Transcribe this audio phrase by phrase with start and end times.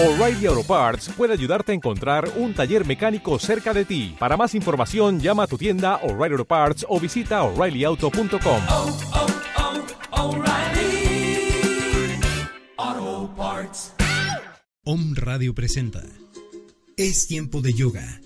[0.00, 4.14] O'Reilly Auto Parts puede ayudarte a encontrar un taller mecánico cerca de ti.
[4.16, 8.62] Para más información, llama a tu tienda O'Reilly Auto Parts o visita oreillyauto.com.
[8.68, 8.98] oh,
[10.12, 11.50] oh, O'Reilly
[12.76, 13.92] Auto Parts.
[14.84, 16.04] Om Radio presenta
[16.96, 18.20] Es tiempo de yoga.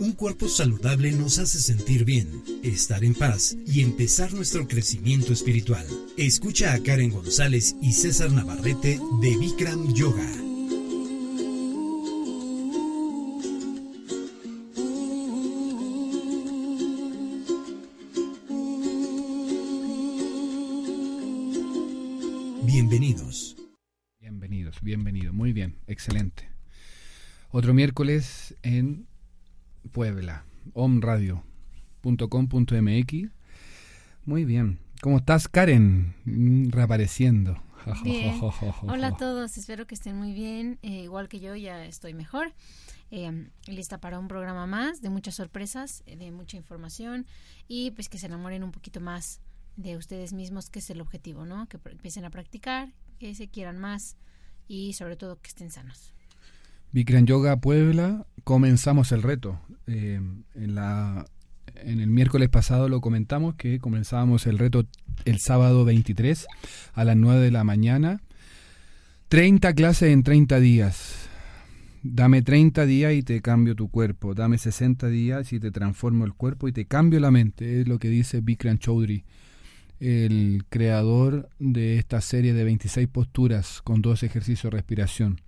[0.00, 5.86] Un cuerpo saludable nos hace sentir bien, estar en paz y empezar nuestro crecimiento espiritual.
[6.16, 10.26] Escucha a Karen González y César Navarrete de Bikram Yoga.
[22.64, 23.54] Bienvenidos.
[24.18, 26.48] Bienvenidos, bienvenido, muy bien, excelente.
[27.50, 29.09] Otro miércoles en
[29.92, 30.44] Puebla,
[30.74, 33.30] omradio.com.mx.
[34.24, 34.78] Muy bien.
[35.00, 36.14] ¿Cómo estás, Karen?
[36.70, 37.62] Reapareciendo.
[38.02, 38.38] Bien.
[38.82, 40.78] Hola a todos, espero que estén muy bien.
[40.82, 42.52] Eh, igual que yo, ya estoy mejor.
[43.10, 47.26] Eh, lista para un programa más de muchas sorpresas, eh, de mucha información
[47.66, 49.40] y pues que se enamoren un poquito más
[49.76, 51.68] de ustedes mismos, que es el objetivo, ¿no?
[51.68, 54.16] Que empiecen a practicar, que se quieran más
[54.68, 56.14] y sobre todo que estén sanos.
[56.92, 59.60] Bikram Yoga Puebla, comenzamos el reto.
[59.86, 60.20] Eh,
[60.54, 61.24] en, la,
[61.76, 64.86] en el miércoles pasado lo comentamos que comenzábamos el reto
[65.24, 66.46] el sábado 23
[66.94, 68.20] a las 9 de la mañana.
[69.28, 71.28] 30 clases en 30 días.
[72.02, 74.34] Dame 30 días y te cambio tu cuerpo.
[74.34, 77.82] Dame 60 días y te transformo el cuerpo y te cambio la mente.
[77.82, 79.24] Es lo que dice Bikram Choudhury,
[80.00, 85.40] el creador de esta serie de 26 posturas con dos ejercicios de respiración.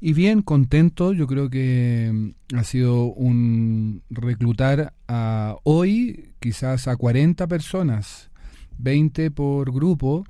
[0.00, 6.96] Y bien, contento, yo creo que mm, ha sido un reclutar a hoy quizás a
[6.96, 8.30] 40 personas,
[8.78, 10.24] 20 por grupo,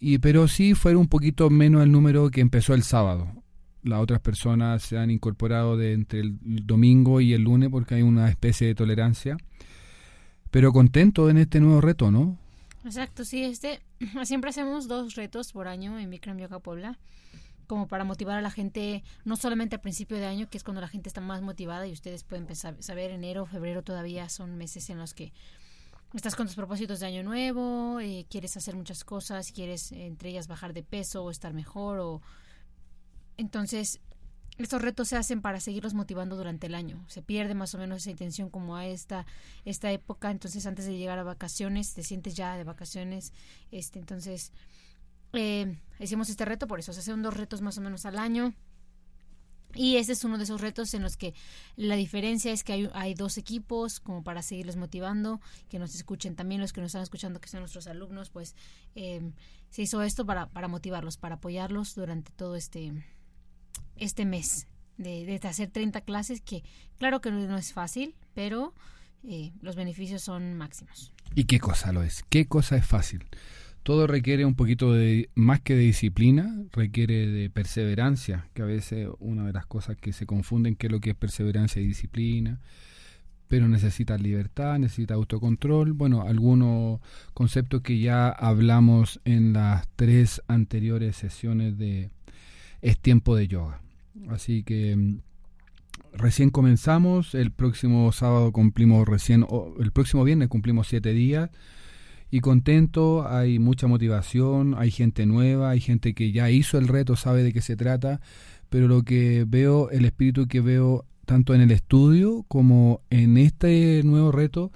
[0.00, 3.28] y pero sí fue un poquito menos el número que empezó el sábado.
[3.82, 8.02] Las otras personas se han incorporado de entre el domingo y el lunes porque hay
[8.02, 9.36] una especie de tolerancia.
[10.50, 12.38] Pero contento en este nuevo reto, ¿no?
[12.84, 13.80] Exacto, sí, este
[14.24, 16.98] siempre hacemos dos retos por año en Bikram Yoga Puebla,
[17.66, 20.80] como para motivar a la gente, no solamente al principio de año, que es cuando
[20.80, 24.98] la gente está más motivada y ustedes pueden saber enero, febrero todavía son meses en
[24.98, 25.32] los que
[26.14, 30.46] estás con tus propósitos de año nuevo, eh, quieres hacer muchas cosas, quieres entre ellas
[30.46, 32.20] bajar de peso o estar mejor o
[33.38, 34.00] entonces
[34.58, 37.02] estos retos se hacen para seguirlos motivando durante el año.
[37.08, 39.24] Se pierde más o menos esa intención como a esta
[39.64, 43.32] esta época, entonces antes de llegar a vacaciones, te sientes ya de vacaciones,
[43.70, 44.52] este entonces
[45.32, 48.54] eh, hicimos este reto, por eso se hacen dos retos más o menos al año.
[49.74, 51.32] Y este es uno de esos retos en los que
[51.76, 56.36] la diferencia es que hay, hay dos equipos como para seguirlos motivando, que nos escuchen
[56.36, 58.54] también los que nos están escuchando, que son nuestros alumnos, pues
[58.94, 59.32] eh,
[59.70, 62.92] se hizo esto para, para motivarlos, para apoyarlos durante todo este,
[63.96, 64.66] este mes
[64.98, 66.62] de, de hacer 30 clases, que
[66.98, 68.74] claro que no, no es fácil, pero
[69.24, 71.12] eh, los beneficios son máximos.
[71.34, 72.24] ¿Y qué cosa lo es?
[72.28, 73.26] ¿Qué cosa es fácil?
[73.82, 79.08] Todo requiere un poquito de, más que de disciplina, requiere de perseverancia, que a veces
[79.18, 82.60] una de las cosas que se confunden qué es lo que es perseverancia y disciplina,
[83.48, 87.00] pero necesita libertad, necesita autocontrol, bueno, algunos
[87.34, 92.10] conceptos que ya hablamos en las tres anteriores sesiones de
[92.82, 93.82] Es tiempo de yoga.
[94.30, 95.18] Así que mm,
[96.14, 99.44] recién comenzamos, el próximo sábado cumplimos recién,
[99.80, 101.50] el próximo viernes cumplimos siete días
[102.32, 107.14] y contento, hay mucha motivación, hay gente nueva, hay gente que ya hizo el reto,
[107.14, 108.22] sabe de qué se trata,
[108.70, 114.00] pero lo que veo, el espíritu que veo tanto en el estudio como en este
[114.02, 114.72] nuevo reto,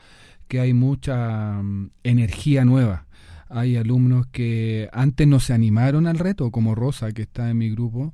[0.48, 3.06] que hay mucha mm, energía nueva.
[3.48, 7.70] Hay alumnos que antes no se animaron al reto, como Rosa, que está en mi
[7.70, 8.12] grupo,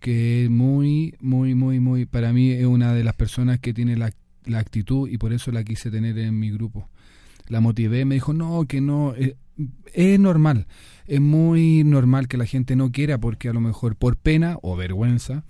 [0.00, 3.96] que es muy, muy, muy, muy, para mí es una de las personas que tiene
[3.96, 4.12] la,
[4.44, 6.90] la actitud y por eso la quise tener en mi grupo
[7.52, 9.36] la motivé, me dijo, no, que no, eh,
[9.92, 10.66] es normal,
[11.06, 14.74] es muy normal que la gente no quiera porque a lo mejor por pena o
[14.74, 15.44] vergüenza,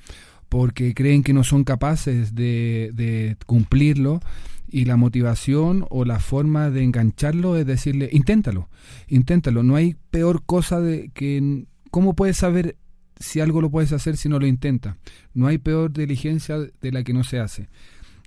[0.49, 4.21] porque creen que no son capaces de, de cumplirlo
[4.69, 8.69] y la motivación o la forma de engancharlo es decirle, inténtalo,
[9.07, 12.77] inténtalo, no hay peor cosa de que, ¿cómo puedes saber
[13.21, 14.97] si algo lo puedes hacer si no lo intenta?
[15.35, 17.69] No hay peor diligencia de la que no se hace.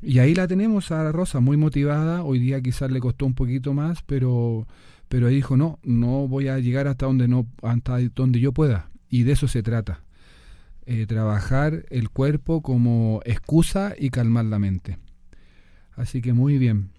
[0.07, 2.23] Y ahí la tenemos a Rosa, muy motivada.
[2.23, 4.67] Hoy día quizás le costó un poquito más, pero,
[5.09, 8.89] pero dijo, no, no voy a llegar hasta donde, no, hasta donde yo pueda.
[9.09, 10.03] Y de eso se trata.
[10.85, 14.99] Eh, trabajar el cuerpo como excusa y calmar la mente.
[15.95, 16.91] Así que muy bien.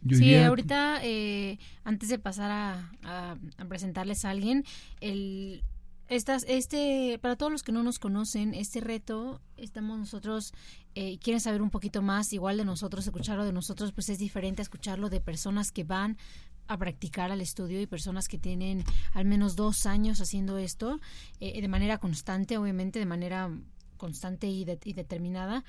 [0.00, 4.64] Yo sí, diría- ahorita, eh, antes de pasar a, a- a presentarles a alguien,
[5.02, 5.62] el,
[6.10, 10.52] Estas, este, para todos los que no nos conocen, este reto, estamos nosotros,
[10.96, 14.60] eh, quieren saber un poquito más, igual de nosotros, escucharlo de nosotros, pues es diferente
[14.60, 16.18] a escucharlo de personas que van
[16.66, 21.00] a practicar al estudio y personas que tienen al menos dos años haciendo esto
[21.38, 23.48] eh, de manera constante, obviamente de manera
[23.96, 25.62] constante y, de- y determinada.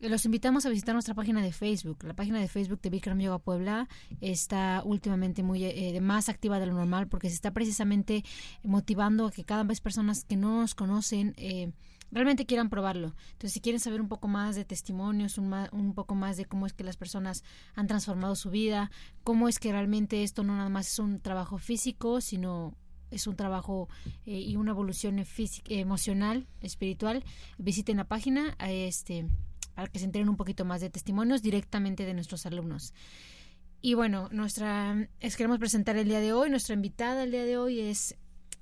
[0.00, 2.04] Eh, Los invitamos a visitar nuestra página de Facebook.
[2.04, 3.88] La página de Facebook de Bikram Yoga Puebla
[4.20, 8.24] está últimamente muy eh, de más activa de lo normal porque se está precisamente
[8.62, 11.72] motivando a que cada vez personas que no nos conocen eh,
[12.12, 13.14] realmente quieran probarlo.
[13.32, 16.44] Entonces, si quieren saber un poco más de testimonios, un, ma- un poco más de
[16.44, 17.42] cómo es que las personas
[17.74, 18.90] han transformado su vida,
[19.24, 22.74] cómo es que realmente esto no nada más es un trabajo físico, sino
[23.10, 23.88] es un trabajo
[24.24, 27.24] eh, y una evolución física, emocional, espiritual,
[27.56, 29.26] visiten la página eh, este,
[29.76, 32.94] para que se enteren un poquito más de testimonios directamente de nuestros alumnos.
[33.82, 37.58] Y bueno, nuestra es, queremos presentar el día de hoy, nuestra invitada el día de
[37.58, 38.16] hoy es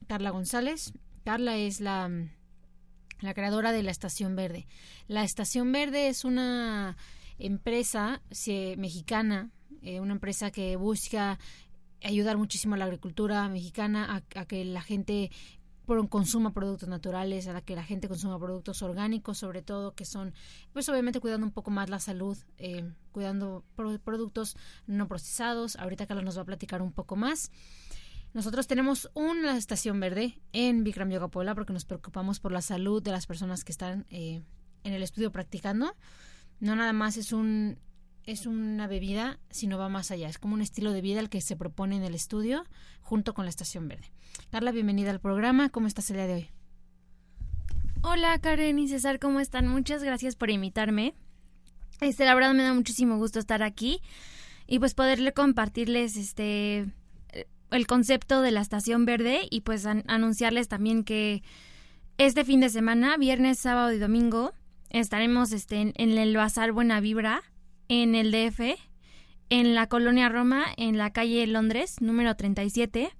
[0.08, 0.92] Carla González.
[1.24, 2.10] Carla es la,
[3.20, 4.66] la creadora de la Estación Verde.
[5.06, 6.96] La Estación Verde es una
[7.38, 8.20] empresa
[8.76, 9.52] mexicana,
[9.82, 11.38] eh, una empresa que busca
[12.02, 15.30] ayudar muchísimo a la agricultura mexicana, a que la gente
[15.86, 20.04] pro- consuma productos naturales, a la que la gente consuma productos orgánicos, sobre todo, que
[20.04, 20.32] son,
[20.72, 25.76] pues obviamente cuidando un poco más la salud, eh, cuidando pro- productos no procesados.
[25.76, 27.50] Ahorita Carlos nos va a platicar un poco más.
[28.32, 33.00] Nosotros tenemos una estación verde en Bikram Yoga Puebla porque nos preocupamos por la salud
[33.02, 34.42] de las personas que están eh,
[34.82, 35.94] en el estudio practicando.
[36.58, 37.78] No nada más es un
[38.26, 40.28] es una bebida, sino va más allá.
[40.28, 42.64] Es como un estilo de vida el que se propone en el estudio
[43.02, 44.10] junto con la estación verde.
[44.50, 45.68] Carla, bienvenida al programa.
[45.68, 46.48] ¿Cómo estás el día de hoy?
[48.02, 49.66] Hola Karen y César, ¿cómo están?
[49.68, 51.14] Muchas gracias por invitarme.
[52.00, 54.00] Este, la verdad me da muchísimo gusto estar aquí
[54.66, 56.86] y pues poderle compartirles este
[57.70, 61.42] el concepto de la estación verde y pues an- anunciarles también que
[62.18, 64.52] este fin de semana, viernes, sábado y domingo,
[64.90, 67.42] estaremos este, en, en el Bazar Buena Vibra
[67.88, 68.78] en el DF,
[69.50, 73.10] en la colonia Roma, en la calle Londres, número 37.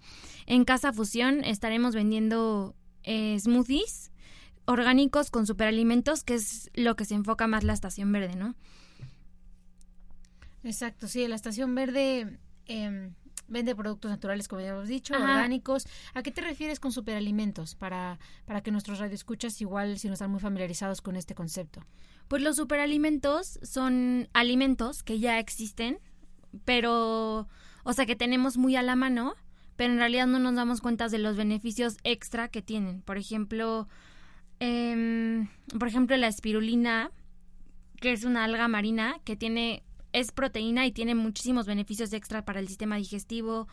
[0.46, 4.11] En Casa Fusión estaremos vendiendo eh, smoothies
[4.66, 8.55] orgánicos con superalimentos, que es lo que se enfoca más la estación verde, ¿no?
[10.62, 13.11] Exacto, sí, la estación verde eh,
[13.49, 15.25] vende productos naturales, como ya hemos dicho, Ajá.
[15.25, 15.87] orgánicos.
[16.14, 17.75] ¿A qué te refieres con superalimentos?
[17.75, 21.84] Para, para que nuestros radioescuchas, igual si no están muy familiarizados con este concepto.
[22.29, 25.99] Pues los superalimentos son alimentos que ya existen,
[26.65, 27.49] pero,
[27.85, 29.35] o sea, que tenemos muy a la mano,
[29.76, 33.03] pero en realidad no nos damos cuenta de los beneficios extra que tienen.
[33.03, 33.88] Por ejemplo,
[34.61, 35.49] em,
[35.79, 37.11] por ejemplo, la espirulina,
[38.00, 39.82] que es una alga marina que tiene
[40.15, 43.67] es proteína y tiene muchísimos beneficios extra para el sistema digestivo,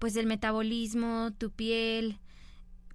[0.00, 2.18] pues el metabolismo, tu piel.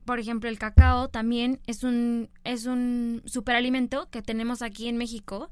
[0.09, 5.51] Por ejemplo, el cacao también es un es un superalimento que tenemos aquí en México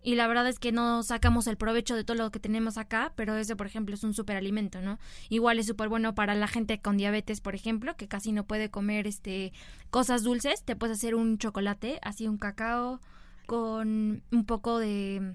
[0.00, 3.12] y la verdad es que no sacamos el provecho de todo lo que tenemos acá,
[3.16, 5.00] pero ese, por ejemplo, es un superalimento, ¿no?
[5.28, 8.70] Igual es súper bueno para la gente con diabetes, por ejemplo, que casi no puede
[8.70, 9.52] comer este
[9.90, 10.62] cosas dulces.
[10.62, 13.00] Te puedes hacer un chocolate, así un cacao
[13.46, 15.34] con un poco de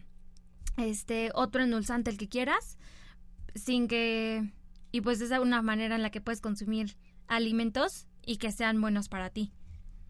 [0.78, 2.78] este otro endulzante el que quieras,
[3.54, 4.50] sin que
[4.94, 6.96] y pues es una manera en la que puedes consumir
[7.28, 9.52] alimentos y que sean buenos para ti.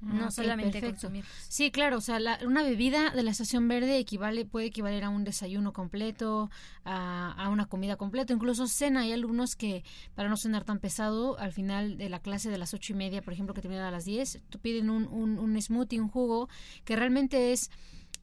[0.02, 1.02] No Ah, ok, solamente perfecto.
[1.02, 1.26] consumir.
[1.48, 5.10] Sí, claro, o sea, la- una bebida de la estación verde equivale, puede equivaler a
[5.10, 6.50] un desayuno completo,
[6.86, 9.02] a, a una comida completa, incluso cena.
[9.02, 9.84] Hay alumnos que,
[10.16, 13.22] para no cenar tan pesado, al final de la clase de las ocho y media,
[13.22, 16.50] por ejemplo, que termina a las diez, tú piden un, un, un smoothie, un jugo,
[16.84, 17.70] que realmente es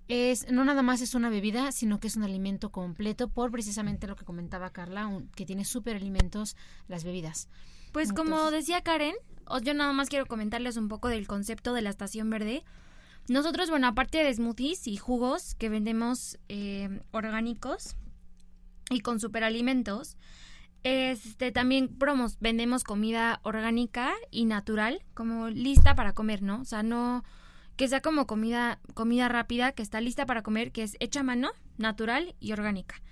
[0.09, 4.07] es no nada más es una bebida, sino que es un alimento completo por precisamente
[4.07, 6.57] lo que comentaba Carla, un- que tiene superalimentos
[6.89, 7.49] las bebidas.
[7.93, 9.15] Pues como decía Karen,
[9.63, 12.65] yo nada más quiero comentarles un poco del concepto de la estación verde.
[13.29, 17.97] Nosotros, bueno, aparte de smoothies y jugos que vendemos eh, orgánicos
[18.91, 20.17] y con superalimentos,
[20.83, 26.61] este también promos, vendemos comida orgánica y natural, como lista para comer, ¿no?
[26.61, 27.25] O sea, no
[27.77, 31.25] que sea como comida comida rápida que está lista para comer, que es hecha a
[31.25, 33.03] mano, natural y orgánica.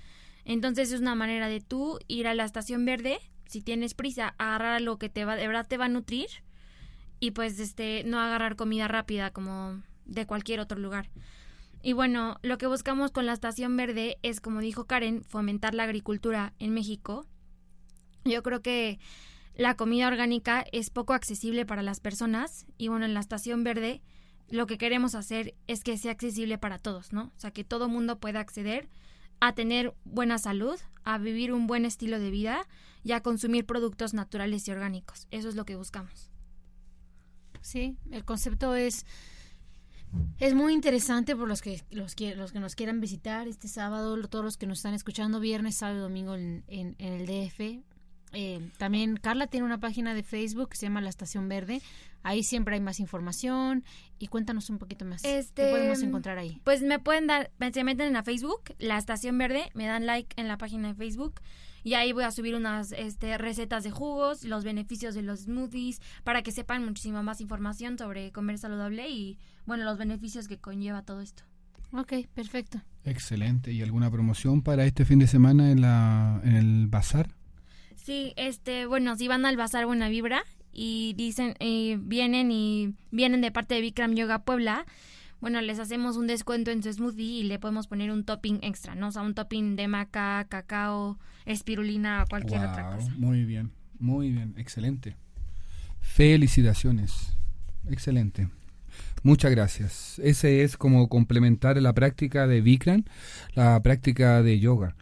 [0.45, 4.75] Entonces es una manera de tú ir a la estación verde, si tienes prisa, agarrar
[4.75, 6.29] algo que te va, de verdad te va a nutrir
[7.21, 11.11] y pues este no agarrar comida rápida como de cualquier otro lugar.
[11.83, 15.85] Y bueno, lo que buscamos con la estación verde es, como dijo Karen, fomentar la
[15.85, 17.27] agricultura en México.
[18.25, 18.99] Yo creo que
[19.55, 24.03] la comida orgánica es poco accesible para las personas y bueno, en la estación verde
[24.49, 27.33] lo que queremos hacer es que sea accesible para todos, ¿no?
[27.37, 28.89] O sea, que todo mundo pueda acceder
[29.41, 32.67] a tener buena salud, a vivir un buen estilo de vida
[33.07, 35.29] y a consumir productos naturales y orgánicos.
[35.31, 36.31] Eso es lo que buscamos.
[37.61, 37.97] sí.
[38.11, 39.07] El concepto es
[40.39, 44.17] es muy interesante por los que los que los que nos quieran visitar este sábado,
[44.29, 47.83] todos los que nos están escuchando viernes, sábado y domingo en, en- en el DF.
[48.33, 51.81] Eh, también Carla tiene una página de Facebook que se llama La Estación Verde.
[52.27, 53.85] Ahí siempre hay más información
[54.19, 55.25] y cuéntanos un poquito más.
[55.25, 56.61] Este, ¿Qué podemos encontrar ahí?
[56.65, 60.35] Pues me pueden dar, se meten en la Facebook, la Estación Verde, me dan like
[60.37, 61.41] en la página de Facebook
[61.85, 66.01] y ahí voy a subir unas este, recetas de jugos, los beneficios de los smoothies,
[66.25, 71.03] para que sepan muchísima más información sobre comer saludable y, bueno, los beneficios que conlleva
[71.03, 71.45] todo esto.
[71.93, 72.83] Ok, perfecto.
[73.05, 73.71] Excelente.
[73.71, 77.37] ¿Y alguna promoción para este fin de semana en, la, en el bazar?
[77.95, 80.43] Sí, este, bueno, si van al Bazar Buena Vibra
[80.77, 84.85] y dicen, eh, vienen y vienen de parte de Bikram Yoga Puebla,
[85.41, 88.95] bueno, les hacemos un descuento en su smoothie y le podemos poner un topping extra,
[88.95, 89.09] ¿no?
[89.09, 93.11] O sea, un topping de maca, cacao, espirulina o cualquier otra cosa.
[93.17, 95.17] Muy bien, muy bien, excelente.
[96.01, 97.33] Felicitaciones,
[97.89, 98.49] excelente.
[99.23, 100.19] Muchas gracias.
[100.23, 103.05] Ese es como complementar la práctica de Bikram,
[103.55, 104.95] la práctica de yoga.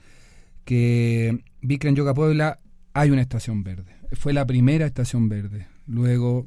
[0.64, 2.58] Que Bikram Yoga Puebla
[2.92, 3.93] hay una estación verde.
[4.16, 5.66] Fue la primera estación verde.
[5.86, 6.46] Luego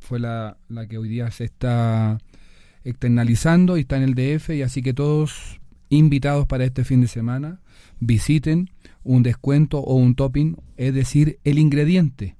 [0.00, 2.18] fue la, la que hoy día se está
[2.84, 7.08] externalizando y está en el DF y así que todos invitados para este fin de
[7.08, 7.60] semana
[8.00, 8.70] visiten
[9.04, 12.36] un descuento o un topping, es decir, el ingrediente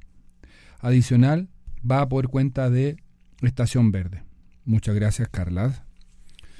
[0.80, 1.48] adicional
[1.88, 2.96] va por cuenta de
[3.42, 4.22] Estación Verde.
[4.64, 5.84] Muchas gracias, Carla.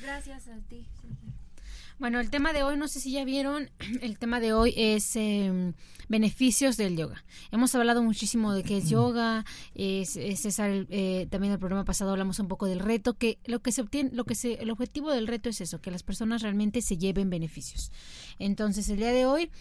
[0.00, 0.41] Gracias.
[2.02, 3.70] Bueno, el tema de hoy, no sé si ya vieron,
[4.02, 5.72] el tema de hoy es eh,
[6.08, 7.24] beneficios del yoga.
[7.52, 9.44] Hemos hablado muchísimo de qué es yoga,
[9.76, 13.60] es, es César, eh, también el programa pasado hablamos un poco del reto, que lo
[13.60, 16.42] que se obtiene, lo que se, el objetivo del reto es eso, que las personas
[16.42, 17.92] realmente se lleven beneficios.
[18.40, 19.52] Entonces, el día de hoy,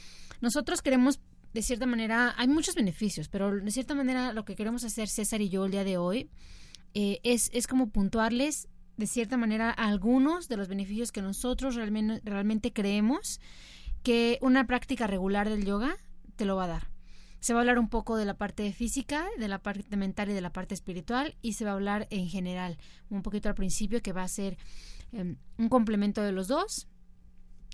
[0.42, 1.20] nosotros queremos
[1.54, 5.42] de cierta manera, hay muchos beneficios, pero de cierta manera lo que queremos hacer César
[5.42, 6.32] y yo el día de hoy
[6.96, 8.68] eh, es, es como puntuarles
[8.98, 13.40] de cierta manera algunos de los beneficios que nosotros realmente, creemos
[14.04, 15.96] que una práctica regular del yoga
[16.36, 16.88] te lo va a dar.
[17.40, 20.34] Se va a hablar un poco de la parte física, de la parte mental y
[20.34, 22.78] de la parte espiritual y se va a hablar en general,
[23.10, 24.58] un poquito al principio que va a ser
[25.12, 26.88] eh, un complemento de los dos.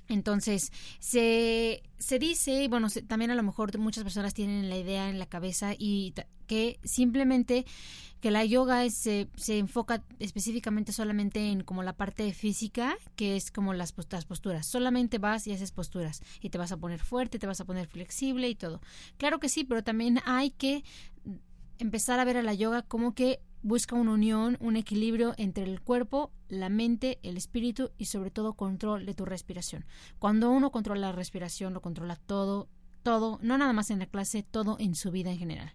[0.08, 4.78] Entonces, se, se dice, y bueno, se, también a lo mejor muchas personas tienen la
[4.78, 6.14] idea en la cabeza y
[6.48, 7.66] que simplemente
[8.22, 13.52] que la yoga se, se, enfoca específicamente solamente en como la parte física, que es
[13.52, 14.66] como las, las posturas.
[14.66, 17.88] Solamente vas y haces posturas y te vas a poner fuerte, te vas a poner
[17.88, 18.82] flexible y todo.
[19.18, 20.84] Claro que sí, pero también hay que
[21.78, 25.82] empezar a ver a la yoga como que busca una unión, un equilibrio entre el
[25.82, 29.86] cuerpo, la mente, el espíritu y sobre todo control de tu respiración.
[30.20, 32.70] Cuando uno controla la respiración, lo controla todo,
[33.04, 35.74] todo, no nada más en la clase, todo en su vida en general.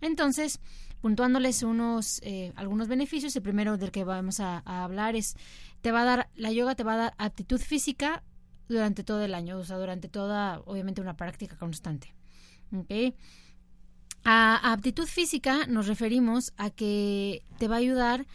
[0.00, 0.60] Entonces,
[1.00, 5.34] puntuándoles unos eh, algunos beneficios, el primero del que vamos a, hablar es
[5.80, 8.22] te va a dar la yoga te va a dar aptitud física
[8.68, 12.14] durante todo el año, o sea, durante toda obviamente una práctica constante.
[12.72, 13.16] ¿Okay?
[14.28, 18.26] A aptitud física nos referimos a que te va a ayudar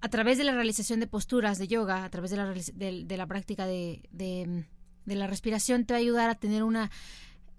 [0.00, 3.26] a través de la realización de posturas de yoga, a través de la, de, la
[3.28, 4.66] práctica de, de,
[5.04, 6.90] de, la respiración, te va a ayudar a tener una,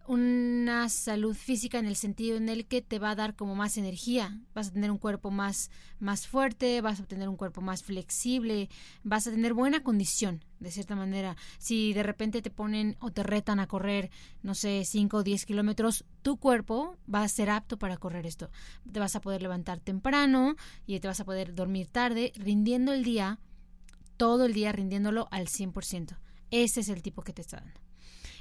[0.07, 3.77] una salud física en el sentido en el que te va a dar como más
[3.77, 7.83] energía, vas a tener un cuerpo más, más fuerte, vas a tener un cuerpo más
[7.83, 8.69] flexible,
[9.03, 11.37] vas a tener buena condición, de cierta manera.
[11.57, 15.45] Si de repente te ponen o te retan a correr, no sé, 5 o 10
[15.45, 18.49] kilómetros, tu cuerpo va a ser apto para correr esto.
[18.91, 20.55] Te vas a poder levantar temprano
[20.85, 23.39] y te vas a poder dormir tarde, rindiendo el día,
[24.17, 26.17] todo el día rindiéndolo al 100%.
[26.51, 27.92] Ese es el tipo que te está dando.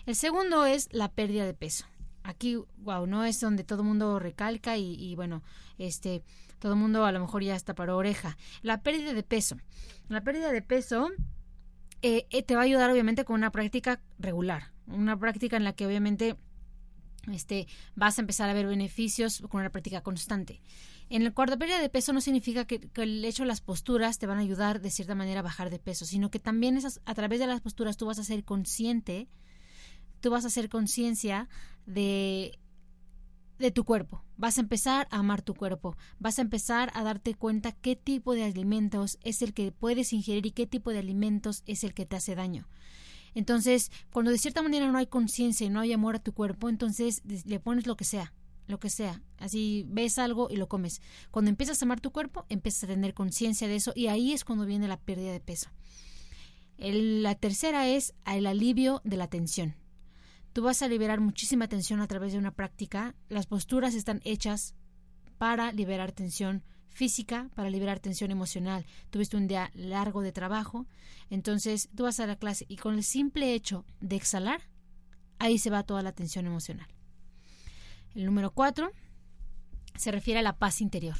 [0.06, 1.86] El segundo es la pérdida de peso.
[2.24, 5.42] Aquí, wow, no es donde todo el mundo recalca y, y, bueno,
[5.78, 6.22] este,
[6.58, 8.36] todo el mundo a lo mejor ya está para oreja.
[8.62, 9.56] La pérdida de peso.
[10.08, 11.10] La pérdida de peso
[12.02, 15.72] eh, eh, te va a ayudar obviamente con una práctica regular, una práctica en la
[15.72, 16.36] que obviamente
[17.30, 20.60] este, vas a empezar a ver beneficios con una práctica constante.
[21.10, 24.18] En el cuarto pérdida de peso no significa que, que, el hecho de las posturas
[24.18, 27.00] te van a ayudar de cierta manera a bajar de peso, sino que también esas,
[27.04, 29.28] a través de las posturas tú vas a ser consciente
[30.22, 31.48] tú vas a hacer conciencia
[31.84, 32.58] de,
[33.58, 34.24] de tu cuerpo.
[34.38, 35.96] Vas a empezar a amar tu cuerpo.
[36.18, 40.46] Vas a empezar a darte cuenta qué tipo de alimentos es el que puedes ingerir
[40.46, 42.68] y qué tipo de alimentos es el que te hace daño.
[43.34, 46.68] Entonces, cuando de cierta manera no hay conciencia y no hay amor a tu cuerpo,
[46.68, 48.32] entonces le pones lo que sea,
[48.68, 49.22] lo que sea.
[49.38, 51.02] Así ves algo y lo comes.
[51.30, 54.44] Cuando empiezas a amar tu cuerpo, empiezas a tener conciencia de eso y ahí es
[54.44, 55.68] cuando viene la pérdida de peso.
[56.78, 59.81] La tercera es el alivio de la tensión
[60.52, 63.14] tú vas a liberar muchísima tensión a través de una práctica.
[63.28, 64.74] Las posturas están hechas
[65.38, 68.86] para liberar tensión física, para liberar tensión emocional.
[69.10, 70.86] Tuviste un día largo de trabajo,
[71.30, 74.60] entonces tú vas a la clase y con el simple hecho de exhalar,
[75.38, 76.88] ahí se va toda la tensión emocional.
[78.14, 78.92] El número cuatro
[79.96, 81.16] se refiere a la paz interior.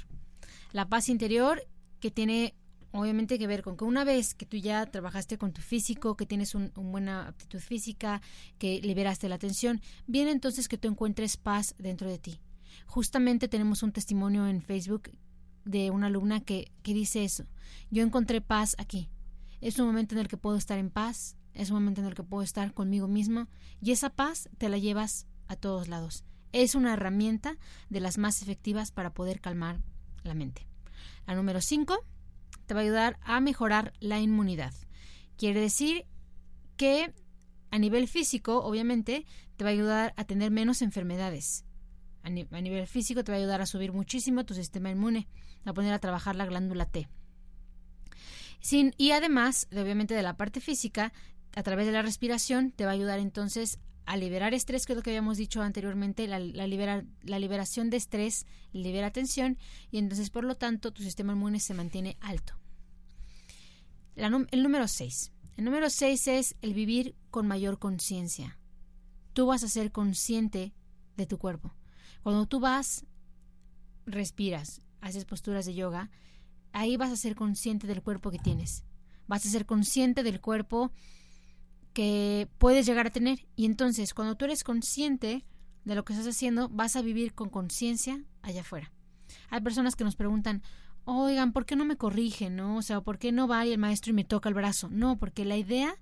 [0.73, 1.67] La paz interior
[2.01, 2.55] que tiene
[2.93, 6.27] obviamente que ver con que una vez que tú ya trabajaste con tu físico, que
[6.27, 8.23] tienes una buena aptitud física,
[8.59, 12.41] que liberaste la tensión, viene entonces que tú encuentres paz dentro de ti.
[12.87, 15.11] Justamente tenemos un testimonio en Facebook
[15.65, 17.47] de una alumna que, que dice eso.
[17.91, 19.09] Yo encontré paz aquí.
[19.61, 22.15] Es un momento en el que puedo estar en paz, es un momento en el
[22.15, 23.49] que puedo estar conmigo misma
[23.81, 26.25] y esa paz te la llevas a todos lados.
[26.53, 27.57] Es una herramienta
[27.89, 29.81] de las más efectivas para poder calmar
[30.25, 30.67] la mente.
[31.27, 32.05] La número 5
[32.73, 34.73] te va a ayudar a mejorar la inmunidad.
[35.37, 36.07] Quiere decir
[36.79, 37.13] que
[37.71, 39.27] a nivel físico, obviamente,
[39.59, 41.67] te va a ayudar a tener menos enfermedades.
[42.23, 45.29] A, nivel físico te va a ayudar a subir muchísimo tu sistema inmune,
[45.67, 47.11] a poner a trabajar la glándula T.
[48.97, 51.13] Y además, obviamente, de la parte física,
[51.55, 54.97] a través de la respiración, te va a ayudar entonces a liberar estrés, que es
[54.97, 56.67] lo que habíamos dicho anteriormente, la, la,
[57.23, 59.59] la liberación de estrés libera tensión
[59.91, 62.62] y entonces por lo tanto tu sistema inmune se mantiene alto.
[64.17, 65.33] El número 6.
[65.57, 68.59] El número 6 es el vivir con mayor conciencia.
[69.33, 70.73] Tú vas a ser consciente
[71.17, 71.75] de tu cuerpo.
[72.23, 73.05] Cuando tú vas,
[74.07, 76.11] respiras, haces posturas de yoga,
[76.73, 78.85] ahí vas a ser consciente del cuerpo que tienes.
[79.27, 80.93] Vas a ser consciente del cuerpo
[81.93, 83.47] que puedes llegar a tener.
[83.57, 85.45] Y entonces, cuando tú eres consciente
[85.85, 88.93] de lo que estás haciendo, vas a vivir con conciencia allá afuera.
[89.51, 90.63] Hay personas que nos preguntan,
[91.05, 92.57] oigan, ¿por qué no me corrigen?
[92.57, 92.77] ¿No?
[92.77, 94.89] O sea, ¿por qué no va el maestro y me toca el brazo?
[94.91, 95.95] No, porque la idea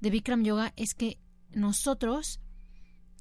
[0.00, 1.18] de Bikram Yoga es que
[1.52, 2.40] nosotros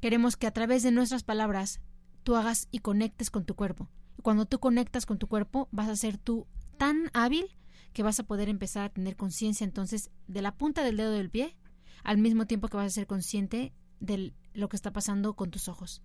[0.01, 1.81] queremos que a través de nuestras palabras
[2.23, 3.89] tú hagas y conectes con tu cuerpo.
[4.17, 7.47] Y cuando tú conectas con tu cuerpo, vas a ser tú tan hábil
[7.93, 11.29] que vas a poder empezar a tener conciencia entonces de la punta del dedo del
[11.29, 11.57] pie
[12.03, 15.67] al mismo tiempo que vas a ser consciente de lo que está pasando con tus
[15.67, 16.01] ojos.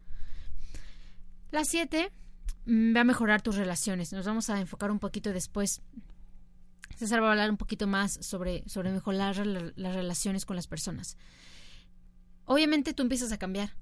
[1.51, 2.13] La siete
[2.67, 4.13] va a mejorar tus relaciones.
[4.13, 5.83] Nos vamos a enfocar un poquito después.
[6.97, 11.17] César va a hablar un poquito más sobre, sobre mejorar las relaciones con las personas.
[12.45, 13.75] Obviamente tú empiezas a cambiar.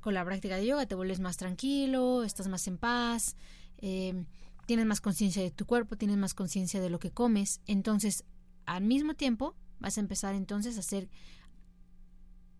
[0.00, 3.36] Con la práctica de yoga te vuelves más tranquilo, estás más en paz,
[3.78, 4.24] eh,
[4.64, 7.60] tienes más conciencia de tu cuerpo, tienes más conciencia de lo que comes.
[7.66, 8.24] Entonces,
[8.64, 11.08] al mismo tiempo, Vas a empezar entonces a hacer...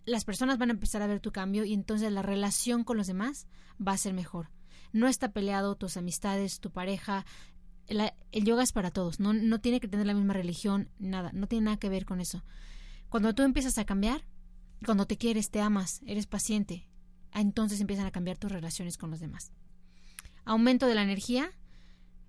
[0.07, 3.07] Las personas van a empezar a ver tu cambio y entonces la relación con los
[3.07, 3.47] demás
[3.87, 4.49] va a ser mejor.
[4.93, 7.25] No está peleado tus amistades, tu pareja.
[7.87, 9.21] el yoga es para todos.
[9.21, 11.31] No, no tiene que tener la misma religión, nada.
[11.33, 12.45] No tiene nada que ver con eso.
[13.09, 14.25] Cuando tú empiezas a cambiar,
[14.85, 16.89] cuando te quieres, te amas, eres paciente,
[17.35, 19.53] entonces empiezan a cambiar tus relaciones con los demás.
[20.45, 21.51] Aumento de la energía,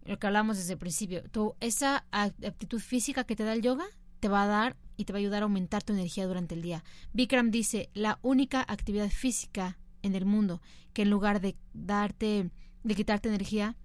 [0.03, 1.23] lo que hablamos desde el principio.
[1.29, 3.85] Tu, esa actitud física que te da el yoga
[4.19, 6.61] te va a dar y te va a ayudar a aumentar tu energía durante el
[6.61, 6.83] día.
[7.13, 10.61] Bikram dice, la única actividad física en el mundo
[10.93, 12.49] que en lugar de darte,
[12.83, 13.75] de quitarte energía,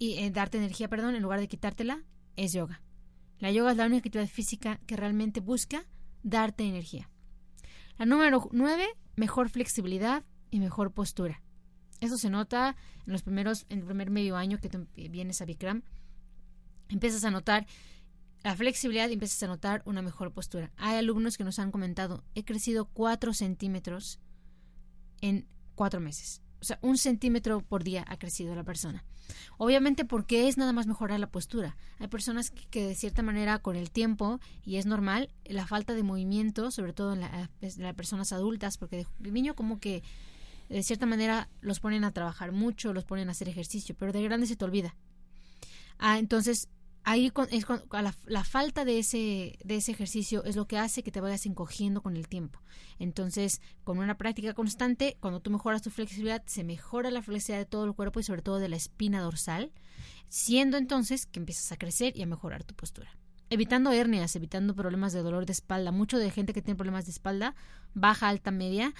[0.00, 2.02] y eh, darte energía, perdón, en lugar de quitártela,
[2.34, 2.80] es yoga.
[3.38, 5.84] La yoga es la única actividad física que realmente busca
[6.22, 7.10] darte energía.
[7.98, 11.42] La número nueve, mejor flexibilidad y mejor postura.
[12.00, 15.44] Eso se nota en los primeros, en el primer medio año que tú vienes a
[15.44, 15.82] Bikram.
[16.88, 17.66] Empiezas a notar
[18.42, 20.72] la flexibilidad y empiezas a notar una mejor postura.
[20.78, 24.18] Hay alumnos que nos han comentado, he crecido 4 centímetros
[25.20, 26.42] en 4 meses.
[26.60, 29.04] O sea, un centímetro por día ha crecido la persona.
[29.56, 31.76] Obviamente porque es nada más mejorar la postura.
[31.98, 36.02] Hay personas que, de cierta manera con el tiempo, y es normal, la falta de
[36.02, 40.02] movimiento, sobre todo en, las personas adultas, porque de niño como que
[40.68, 44.22] de cierta manera los ponen a trabajar mucho, los ponen a hacer ejercicio, pero de
[44.22, 44.94] grande se te olvida.
[45.98, 46.68] Ah, entonces
[47.04, 47.66] ahí es
[48.26, 52.02] la, falta de ese, de ese ejercicio es lo que hace que te vayas encogiendo
[52.02, 52.60] con el tiempo.
[52.98, 57.70] Entonces, con una práctica constante, cuando tú mejoras tu flexibilidad, se mejora la flexibilidad de
[57.70, 59.72] todo el cuerpo y sobre todo de la espina dorsal,
[60.28, 63.10] siendo entonces que empiezas a crecer y a mejorar tu postura.
[63.48, 65.90] Evitando hernias, evitando problemas de dolor de espalda.
[65.90, 67.56] Mucho de gente que tiene problemas de espalda,
[67.94, 68.94] baja, alta, media,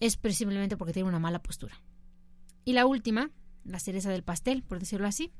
[0.00, 1.80] es precisamente porque tiene una mala postura.
[2.64, 3.30] Y la última,
[3.64, 5.32] la cereza del pastel, por decirlo así,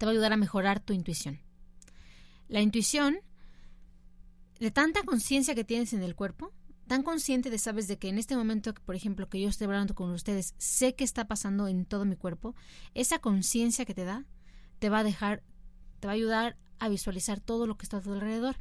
[0.00, 1.40] te va a ayudar a mejorar tu intuición.
[2.48, 3.18] La intuición,
[4.58, 6.54] de tanta conciencia que tienes en el cuerpo,
[6.86, 9.94] tan consciente de sabes de que en este momento, por ejemplo, que yo estoy hablando
[9.94, 12.54] con ustedes, sé que está pasando en todo mi cuerpo,
[12.94, 14.24] esa conciencia que te da
[14.78, 15.42] te va a dejar,
[16.00, 18.56] te va a ayudar a visualizar todo lo que está a tu alrededor.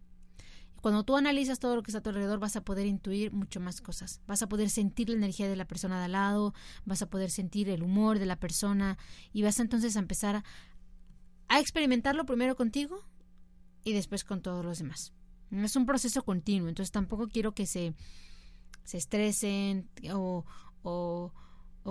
[0.81, 3.59] cuando tú analizas todo lo que está a tu alrededor, vas a poder intuir mucho
[3.59, 4.21] más cosas.
[4.27, 6.53] Vas a poder sentir la energía de la persona de al lado,
[6.85, 8.97] vas a poder sentir el humor de la persona
[9.33, 10.43] y vas entonces a empezar a,
[11.49, 13.03] a experimentarlo primero contigo
[13.83, 15.13] y después con todos los demás.
[15.51, 17.95] Es un proceso continuo, entonces tampoco quiero que se,
[18.83, 20.45] se estresen o,
[20.83, 21.33] o,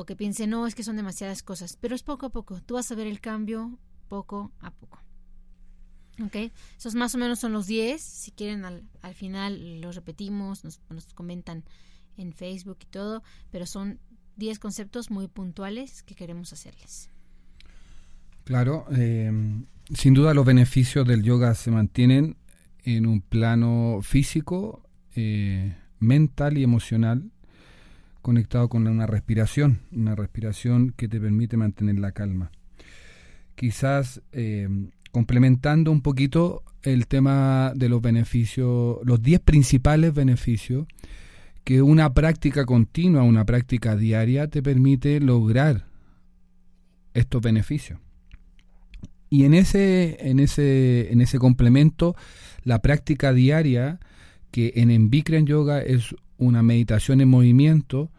[0.07, 2.61] que piensen, no, es que son demasiadas cosas, pero es poco a poco.
[2.63, 5.01] Tú vas a ver el cambio poco a poco.
[6.25, 8.01] Ok, esos más o menos son los 10.
[8.01, 11.65] Si quieren, al, al final los repetimos, nos, nos comentan
[12.17, 14.01] en Facebook y todo, pero son
[14.37, 17.11] 10 conceptos muy puntuales que queremos hacerles.
[18.49, 19.31] Claro, eh,
[19.93, 22.39] sin duda los beneficios del yoga se mantienen
[22.83, 27.31] en un plano físico, eh, mental y emocional,
[28.23, 32.51] conectado con una respiración, una respiración que te permite mantener la calma.
[33.55, 34.67] Quizás eh,
[35.13, 40.87] complementando un poquito el tema de los beneficios, los 10 principales beneficios
[41.65, 45.85] que una práctica continua, una práctica diaria te permite lograr
[47.13, 47.99] estos beneficios.
[49.31, 52.17] Y en ese, en ese, en ese complemento,
[52.65, 54.01] la práctica diaria,
[54.51, 58.11] que en Envikren Yoga es una meditación en movimiento,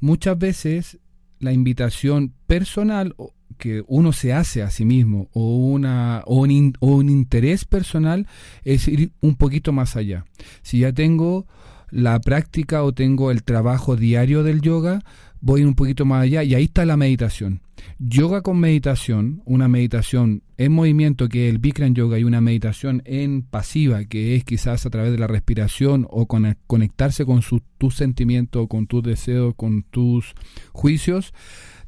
[0.00, 0.98] muchas veces
[1.40, 3.14] la invitación personal
[3.58, 8.26] que uno se hace a sí mismo o, una, o, un, o un interés personal
[8.64, 10.24] es ir un poquito más allá.
[10.62, 11.46] Si ya tengo
[11.90, 15.00] la práctica o tengo el trabajo diario del yoga,
[15.44, 17.60] voy un poquito más allá y ahí está la meditación.
[17.98, 23.02] Yoga con meditación, una meditación en movimiento que es el Bikram Yoga y una meditación
[23.04, 27.60] en pasiva que es quizás a través de la respiración o con, conectarse con su,
[27.76, 30.32] tus sentimientos, con tus deseos, con tus
[30.72, 31.34] juicios,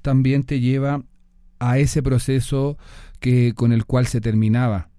[0.02, 1.02] también te lleva
[1.58, 2.76] a ese proceso
[3.20, 4.90] que con el cual se terminaba.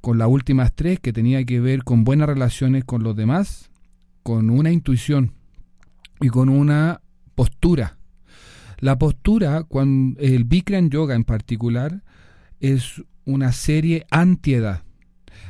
[0.00, 3.68] Con las últimas tres que tenía que ver con buenas relaciones con los demás,
[4.22, 5.32] con una intuición
[6.20, 7.00] y con una
[7.34, 7.95] postura.
[8.78, 12.02] La postura, cuando el Bikram Yoga en particular,
[12.60, 14.82] es una serie antiedad.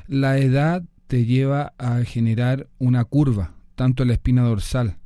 [0.06, 4.98] La edad te lleva a generar una curva, tanto en la espina dorsal,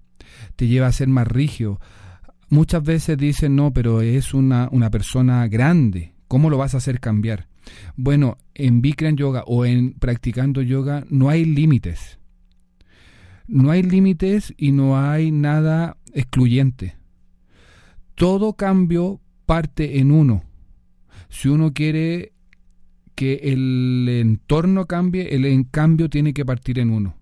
[0.57, 1.81] te lleva a ser más rígido.
[2.49, 7.01] Muchas veces dicen, no, pero es una, una persona grande, ¿cómo lo vas a hacer
[7.01, 7.49] cambiar?
[7.97, 12.19] Bueno, en Bikram Yoga o en practicando yoga no hay límites.
[13.47, 17.00] No hay límites y no hay nada excluyente.
[18.21, 20.45] Todo cambio parte en uno.
[21.31, 22.35] Si uno quiere
[23.15, 27.17] que el entorno cambie, el cambio tiene que partir en uno.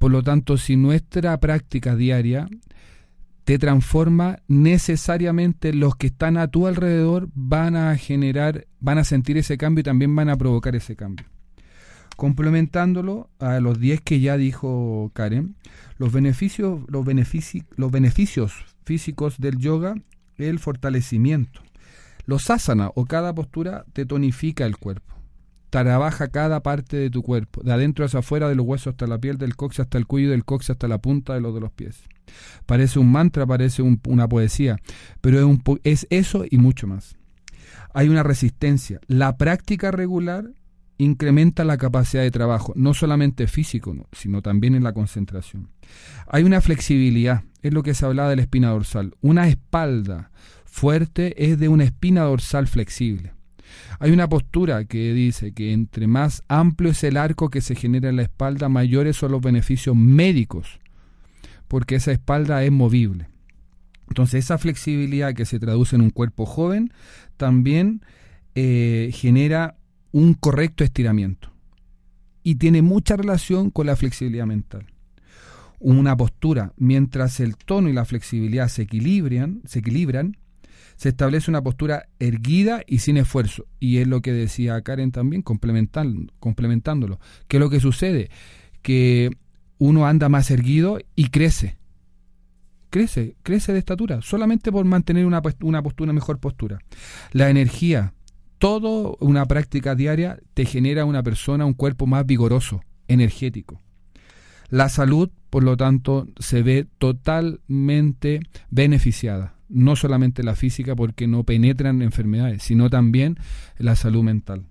[0.00, 2.48] Por lo tanto, si nuestra práctica diaria
[3.44, 9.38] te transforma, necesariamente los que están a tu alrededor van a generar, van a sentir
[9.38, 11.26] ese cambio y también van a provocar ese cambio.
[12.16, 15.54] Complementándolo a los 10 que ya dijo Karen,
[15.96, 18.52] los beneficios, los, benefici los beneficios
[18.84, 19.94] físicos del yoga,
[20.48, 21.62] el fortalecimiento.
[22.26, 25.14] Los asana o cada postura te tonifica el cuerpo.
[25.70, 29.18] Trabaja cada parte de tu cuerpo, de adentro hacia afuera, de los huesos hasta la
[29.18, 31.70] piel, del coxe hasta el cuello, del coxe hasta la punta de los de los
[31.70, 32.02] pies.
[32.66, 34.78] Parece un mantra, parece un, una poesía,
[35.20, 35.38] pero
[35.84, 37.16] es eso y mucho más.
[37.94, 39.00] Hay una resistencia.
[39.06, 40.50] La práctica regular
[41.00, 45.68] incrementa la capacidad de trabajo, no solamente físico, sino también en la concentración.
[46.26, 49.14] Hay una flexibilidad, es lo que se hablaba de la espina dorsal.
[49.20, 50.30] Una espalda
[50.64, 53.32] fuerte es de una espina dorsal flexible.
[53.98, 58.08] Hay una postura que dice que entre más amplio es el arco que se genera
[58.08, 60.80] en la espalda, mayores son los beneficios médicos,
[61.66, 63.28] porque esa espalda es movible.
[64.08, 66.92] Entonces esa flexibilidad que se traduce en un cuerpo joven
[67.36, 68.02] también
[68.54, 69.76] eh, genera
[70.12, 71.50] un correcto estiramiento
[72.42, 74.86] y tiene mucha relación con la flexibilidad mental.
[75.78, 80.36] Una postura, mientras el tono y la flexibilidad se equilibran, se equilibran,
[80.96, 83.66] se establece una postura erguida y sin esfuerzo.
[83.78, 87.18] Y es lo que decía Karen también, complementándolo.
[87.48, 88.30] ¿Qué es lo que sucede?
[88.82, 89.30] Que
[89.78, 91.78] uno anda más erguido y crece.
[92.90, 96.80] Crece, crece de estatura, solamente por mantener una, una postura, una mejor postura.
[97.32, 98.12] La energía,
[98.60, 103.80] todo una práctica diaria te genera una persona, un cuerpo más vigoroso, energético.
[104.68, 109.54] La salud, por lo tanto, se ve totalmente beneficiada.
[109.70, 113.38] No solamente la física porque no penetran enfermedades, sino también
[113.78, 114.66] la salud mental.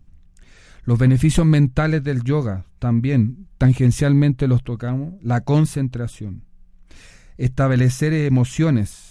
[0.83, 5.15] Los beneficios mentales del yoga también tangencialmente los tocamos.
[5.23, 6.43] La concentración.
[7.37, 9.08] Establecer emociones,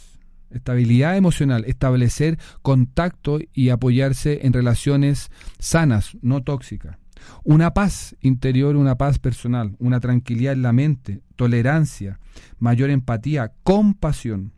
[0.50, 6.96] estabilidad emocional, establecer contacto y apoyarse en relaciones sanas, no tóxicas.
[7.44, 12.20] Una paz interior, una paz personal, una tranquilidad en la mente, tolerancia,
[12.58, 14.52] mayor empatía, compasión,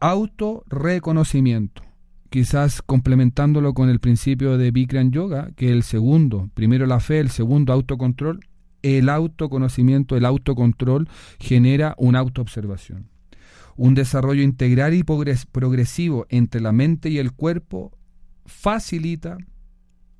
[0.00, 1.82] autorreconocimiento.
[2.30, 7.30] Quizás complementándolo con el principio de Bikram Yoga, que el segundo, primero la fe, el
[7.30, 8.40] segundo autocontrol,
[8.82, 13.08] el autoconocimiento, el autocontrol genera una autoobservación.
[13.78, 17.96] Un desarrollo integral y progresivo entre la mente y el cuerpo
[18.44, 19.38] facilita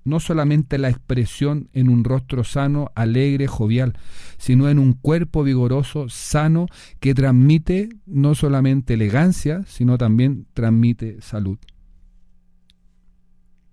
[0.04, 3.98] no solamente la expresión en un rostro sano, alegre, jovial,
[4.38, 6.66] sino en un cuerpo vigoroso, sano,
[7.00, 11.58] que transmite no solamente elegancia, sino también transmite salud.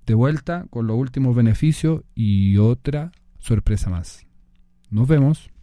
[0.07, 4.25] De vuelta con los últimos beneficios y otra sorpresa más.
[4.89, 5.54] Nos vemos.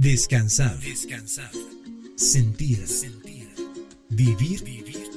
[0.00, 0.80] Descansar.
[0.80, 1.50] Descansar
[2.16, 3.48] sentir, sentir,
[4.08, 5.10] vivir, vivir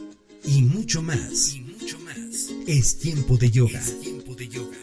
[0.45, 1.53] y mucho más.
[1.55, 2.49] Y mucho más.
[2.67, 3.79] Es tiempo de yoga.
[3.79, 4.77] Es tiempo de yoga.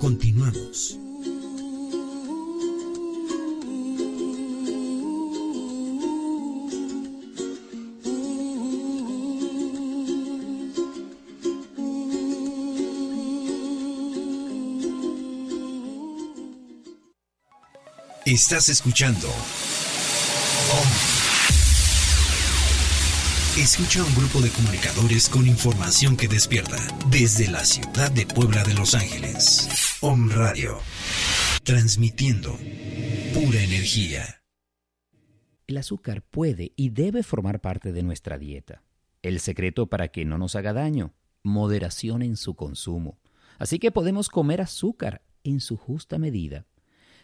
[0.00, 0.98] Continuamos.
[18.36, 19.28] Estás escuchando
[23.56, 26.76] Escucha un grupo de comunicadores con información que despierta
[27.08, 29.96] desde la ciudad de Puebla de Los Ángeles.
[30.02, 30.80] Om Radio.
[31.62, 32.58] Transmitiendo
[33.32, 34.42] pura energía.
[35.66, 38.82] El azúcar puede y debe formar parte de nuestra dieta.
[39.22, 43.18] El secreto para que no nos haga daño, moderación en su consumo.
[43.58, 46.66] Así que podemos comer azúcar en su justa medida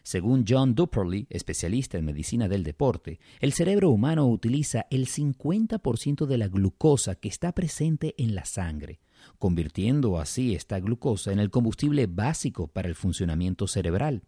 [0.03, 6.39] según John Duperly, especialista en medicina del deporte, el cerebro humano utiliza el 50% de
[6.39, 9.01] la glucosa que está presente en la sangre,
[9.39, 14.23] convirtiendo así esta glucosa en el combustible básico para el funcionamiento cerebral.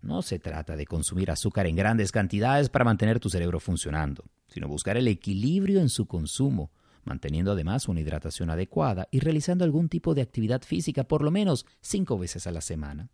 [0.00, 4.68] No se trata de consumir azúcar en grandes cantidades para mantener tu cerebro funcionando, sino
[4.68, 6.70] buscar el equilibrio en su consumo,
[7.04, 11.66] manteniendo además una hidratación adecuada y realizando algún tipo de actividad física por lo menos
[11.80, 13.10] cinco veces a la semana.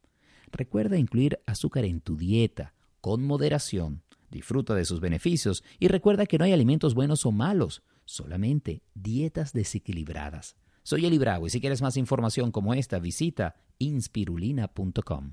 [0.52, 4.02] Recuerda incluir azúcar en tu dieta, con moderación.
[4.30, 9.52] Disfruta de sus beneficios y recuerda que no hay alimentos buenos o malos, solamente dietas
[9.52, 10.56] desequilibradas.
[10.82, 15.32] Soy Eli Bravo y si quieres más información como esta, visita inspirulina.com.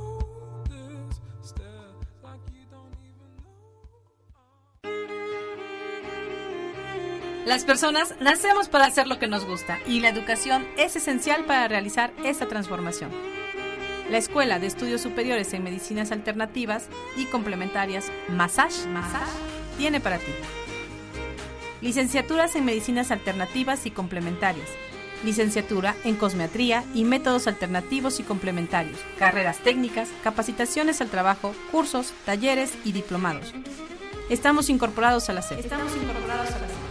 [7.45, 11.67] Las personas nacemos para hacer lo que nos gusta y la educación es esencial para
[11.67, 13.09] realizar esta transformación.
[14.11, 19.31] La Escuela de Estudios Superiores en Medicinas Alternativas y Complementarias Massage, Massage
[19.77, 20.31] tiene para ti.
[21.81, 24.69] Licenciaturas en Medicinas Alternativas y Complementarias.
[25.25, 28.99] Licenciatura en Cosmetría y Métodos Alternativos y Complementarios.
[29.17, 33.51] Carreras técnicas, capacitaciones al trabajo, cursos, talleres y diplomados.
[34.29, 35.59] Estamos incorporados a la SED.
[35.59, 36.90] Estamos incorporados a la SED.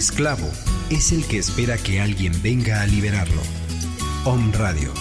[0.00, 0.50] Esclavo
[0.88, 3.42] es el que espera que alguien venga a liberarlo.
[4.24, 4.94] Om Radio.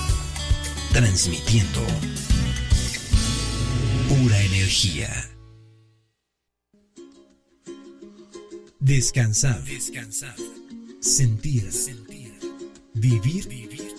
[0.92, 1.80] Transmitiendo
[4.10, 5.10] pura energía.
[8.82, 9.64] Descansar.
[9.64, 10.36] Descansar.
[11.00, 11.70] Sentir.
[12.94, 13.48] Vivir.
[13.48, 13.96] Vivir.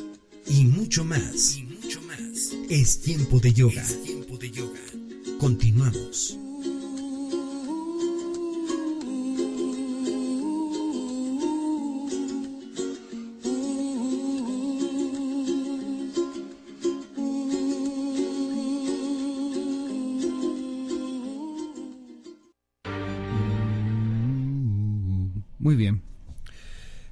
[0.49, 1.57] Y mucho más.
[1.57, 2.53] Y mucho más.
[2.69, 3.81] Es tiempo de yoga.
[3.81, 4.81] Es tiempo de yoga.
[5.39, 6.37] Continuamos.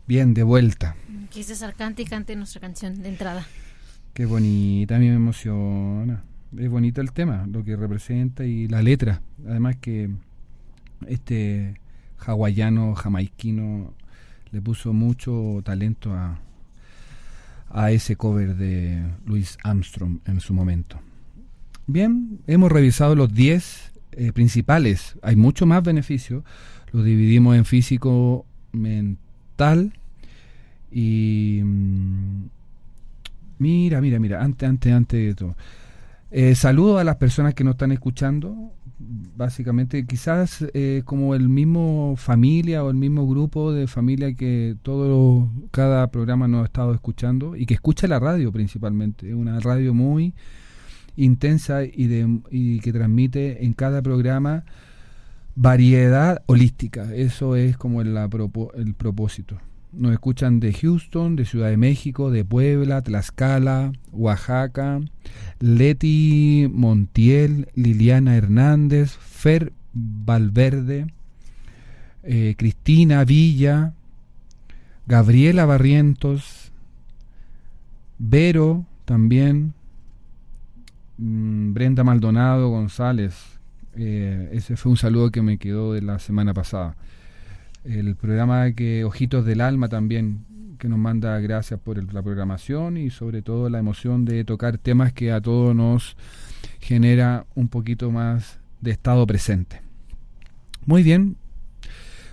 [0.08, 0.96] Bien, de vuelta.
[1.30, 3.46] César cante y cante nuestra canción de entrada.
[4.14, 6.24] Qué bonita, a mí me emociona.
[6.56, 9.20] Es bonito el tema, lo que representa y la letra.
[9.46, 10.08] Además que
[11.06, 11.78] este
[12.20, 13.92] hawaiano, jamaiquino,
[14.50, 16.40] le puso mucho talento a,
[17.68, 20.98] a ese cover de Louis Armstrong en su momento.
[21.86, 25.18] Bien, hemos revisado los 10 eh, principales.
[25.20, 26.44] Hay mucho más beneficios.
[26.92, 29.92] Los dividimos en físico, mental
[30.90, 31.60] y...
[31.64, 32.48] mm,
[33.58, 35.56] Mira, mira, mira, antes, antes, antes de todo.
[36.30, 38.72] Eh, saludo a las personas que nos están escuchando.
[39.00, 45.48] Básicamente, quizás eh, como el mismo familia o el mismo grupo de familia que todo
[45.70, 49.28] cada programa nos ha estado escuchando y que escucha la radio principalmente.
[49.28, 50.34] Es una radio muy
[51.16, 54.64] intensa y, de, y que transmite en cada programa
[55.56, 57.12] variedad holística.
[57.14, 58.28] Eso es como el, la
[58.76, 59.58] el propósito.
[59.92, 65.00] Nos escuchan de Houston, de Ciudad de México, de Puebla, Tlaxcala, Oaxaca,
[65.60, 71.06] Leti Montiel, Liliana Hernández, Fer Valverde,
[72.22, 73.94] eh, Cristina Villa,
[75.06, 76.70] Gabriela Barrientos,
[78.18, 79.72] Vero también,
[81.16, 83.58] mm, Brenda Maldonado González.
[83.96, 86.94] Eh, ese fue un saludo que me quedó de la semana pasada.
[87.84, 90.44] El programa que Ojitos del Alma también,
[90.78, 94.78] que nos manda gracias por el- la programación y sobre todo la emoción de tocar
[94.78, 96.16] temas que a todos nos
[96.80, 99.80] genera un poquito más de estado presente.
[100.86, 101.36] Muy bien.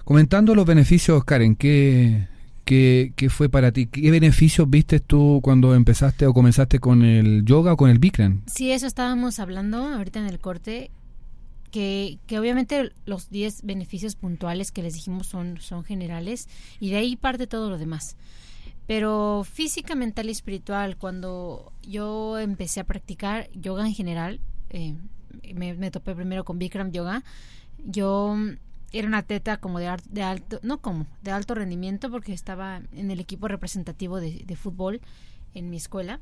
[0.04, 2.28] Comentando los beneficios, Karen, ¿qué,
[2.64, 3.88] qué, qué fue para ti?
[3.88, 8.42] ¿Qué beneficios viste tú cuando empezaste o comenzaste con el yoga o con el Bikram?
[8.46, 10.92] Sí, eso estábamos hablando ahorita en el corte,
[11.72, 16.48] que, que obviamente los 10 beneficios puntuales que les dijimos son, son generales
[16.80, 18.16] y de ahí parte todo lo demás.
[18.88, 24.96] Pero física, mental y espiritual, cuando yo empecé a practicar yoga en general, eh,
[25.54, 27.24] me, me topé primero con Bikram Yoga,
[27.84, 28.58] yo mm,
[28.92, 33.12] era una atleta como de, de alto, no como, de alto rendimiento porque estaba en
[33.12, 35.02] el equipo representativo de, de fútbol
[35.54, 36.20] en mi escuela.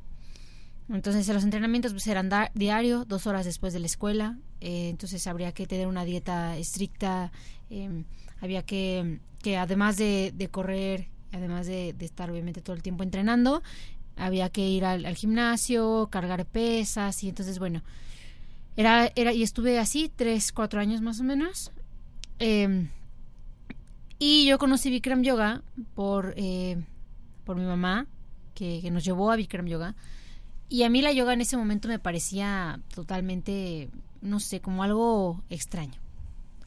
[0.90, 4.38] Entonces los entrenamientos pues, eran diario, dos horas después de la escuela.
[4.60, 7.32] eh, entonces habría que tener una dieta estricta.
[7.70, 8.04] eh,
[8.42, 13.64] había que, que además de, de correr, además de, estar obviamente todo el tiempo entrenando,
[14.18, 17.84] había que ir al, al gimnasio, cargar pesas y entonces bueno,
[18.76, 21.72] era, era y estuve así tres, cuatro años más o menos.
[22.40, 22.90] Eh,
[24.20, 25.62] y yo conocí Bikram Yoga
[25.96, 26.84] por, eh,
[27.46, 28.08] por mi mamá,
[28.56, 29.96] que, que nos llevó a Bikram Yoga.
[30.70, 33.90] Y a mí la yoga en ese momento me parecía totalmente,
[34.22, 36.00] no sé, como algo extraño.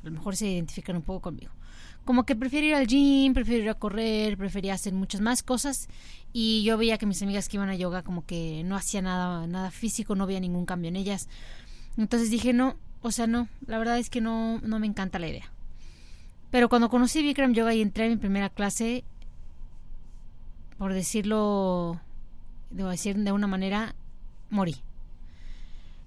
[0.02, 1.52] A lo mejor se identifican un poco conmigo.
[2.04, 5.88] Como que prefiero ir al gym, prefiero ir a correr, prefería hacer muchas más cosas.
[6.32, 9.46] Y yo veía que mis amigas que iban a yoga como que no hacía nada,
[9.48, 11.28] nada físico, no había ningún cambio en ellas.
[11.96, 15.28] Entonces dije, no, o sea, no, la verdad es que no, no me encanta la
[15.28, 15.50] idea.
[16.50, 19.04] Pero cuando conocí Bikram Yoga y entré a mi primera clase,
[20.78, 22.00] por decirlo,
[22.76, 23.94] debo decir de una manera,
[24.50, 24.76] morí.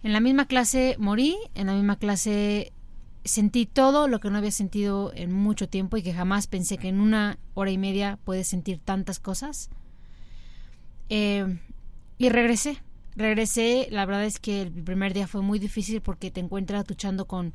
[0.03, 2.71] En la misma clase morí, en la misma clase
[3.25, 6.87] sentí todo lo que no había sentido en mucho tiempo y que jamás pensé que
[6.87, 9.69] en una hora y media puedes sentir tantas cosas.
[11.09, 11.57] Eh,
[12.17, 12.81] y regresé,
[13.15, 17.25] regresé, la verdad es que el primer día fue muy difícil porque te encuentras luchando
[17.25, 17.53] con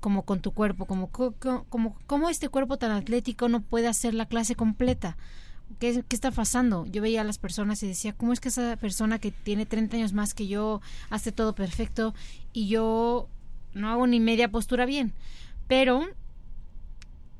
[0.00, 3.86] como con tu cuerpo, como co- co- como cómo este cuerpo tan atlético no puede
[3.88, 5.16] hacer la clase completa.
[5.78, 6.86] ¿Qué, ¿Qué está pasando?
[6.86, 9.96] Yo veía a las personas y decía, ¿cómo es que esa persona que tiene 30
[9.96, 12.14] años más que yo hace todo perfecto
[12.52, 13.28] y yo
[13.74, 15.12] no hago ni media postura bien?
[15.68, 16.06] Pero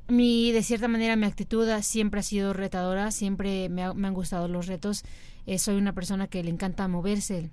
[0.08, 4.48] mi, de cierta manera, mi actitud siempre ha sido retadora, siempre me, ha- han gustado
[4.48, 5.04] los retos.
[5.46, 7.50] Eh, soy una persona que le encanta moverse.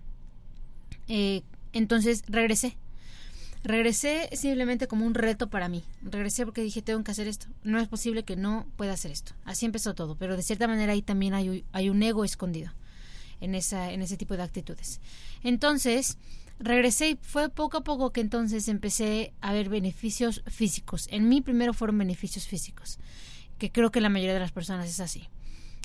[1.07, 2.75] Eh, entonces regresé.
[3.63, 5.83] Regresé simplemente como un reto para mí.
[6.01, 7.45] Regresé porque dije, tengo que hacer esto.
[7.63, 9.33] No es posible que no pueda hacer esto.
[9.45, 12.71] Así empezó todo, pero de cierta manera ahí también hay, un ego escondido
[13.39, 14.99] en, esa, ese tipo de actitudes.
[15.43, 16.17] Entonces,
[16.59, 21.07] regresé y fue poco a poco que entonces empecé a ver beneficios físicos.
[21.11, 22.97] En mí primero fueron beneficios físicos,
[23.59, 25.29] que creo que la mayoría de las personas es así.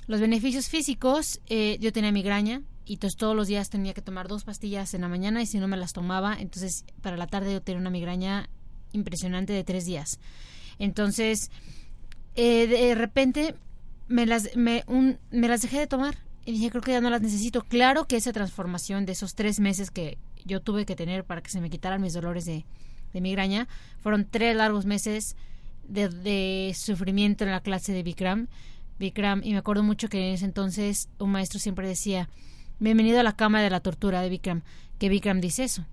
[0.07, 4.29] Los beneficios físicos, eh, yo tenía migraña y entonces todos los días tenía que tomar
[4.29, 7.53] dos pastillas en la mañana y si no me las tomaba, entonces para la tarde
[7.53, 8.49] yo tenía una migraña
[8.93, 10.19] impresionante de tres días.
[10.79, 11.51] Entonces,
[12.35, 13.55] eh, de repente
[14.09, 17.11] me las, me, un, me las dejé de tomar y dije, creo que ya no
[17.11, 17.63] las necesito.
[17.63, 21.51] Claro que esa transformación de esos tres meses que yo tuve que tener para que
[21.51, 22.65] se me quitaran mis dolores de,
[23.13, 23.67] de migraña,
[23.99, 25.37] fueron tres largos meses
[25.89, 28.47] de, de sufrimiento en la clase de Bikram
[28.99, 32.29] Bikram, y me acuerdo mucho que en ese entonces un maestro siempre decía,
[32.79, 34.63] bienvenido a la cama de la tortura de Bikram,
[34.99, 35.87] que Bikram dice eso.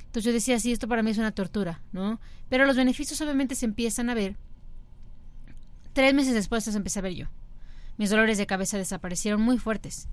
[0.00, 2.20] Entonces yo decía, sí, esto para mí es una tortura, ¿no?
[2.48, 4.36] Pero los beneficios obviamente se empiezan a ver.
[5.92, 7.26] Tres meses después los empecé a ver yo.
[7.98, 10.08] Mis dolores de cabeza desaparecieron muy fuertes.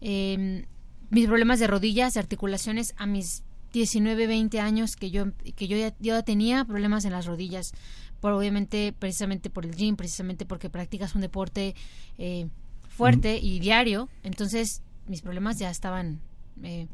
[0.00, 0.66] Eh,
[1.10, 3.42] mis problemas de rodillas, de articulaciones, a mis
[3.72, 7.72] 19, 20 años que yo, que yo ya, yo tenía problemas en las rodillas,
[8.20, 11.74] por obviamente precisamente por el gym, precisamente porque practicas un deporte
[12.18, 12.48] eh,
[12.88, 16.20] fuerte y diario, entonces mis problemas ya estaban...
[16.62, 16.88] Eh,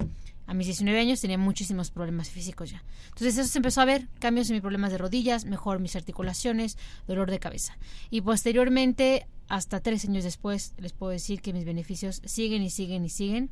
[0.47, 2.83] a mis 19 años tenía muchísimos problemas físicos ya.
[3.07, 6.77] Entonces eso se empezó a ver, cambios en mis problemas de rodillas, mejor mis articulaciones,
[7.07, 7.79] dolor de cabeza.
[8.11, 13.05] Y posteriormente, hasta tres años después, les puedo decir que mis beneficios siguen y siguen
[13.05, 13.51] y siguen.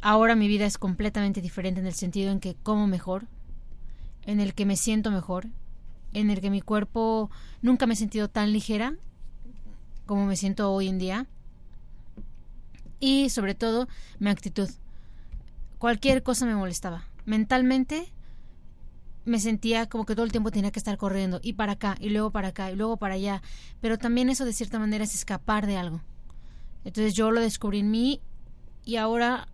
[0.00, 3.26] Ahora mi vida es completamente diferente en el sentido en que como mejor,
[4.26, 5.48] en el que me siento mejor,
[6.12, 7.30] en el que mi cuerpo
[7.62, 8.94] nunca me he sentido tan ligera
[10.06, 11.26] como me siento hoy en día.
[13.00, 13.88] Y sobre todo
[14.18, 14.68] mi actitud.
[15.78, 17.04] Cualquier cosa me molestaba.
[17.24, 18.12] Mentalmente
[19.24, 22.08] me sentía como que todo el tiempo tenía que estar corriendo y para acá y
[22.08, 23.42] luego para acá y luego para allá.
[23.80, 26.00] Pero también eso de cierta manera es escapar de algo.
[26.84, 28.20] Entonces yo lo descubrí en mí
[28.84, 29.48] y ahora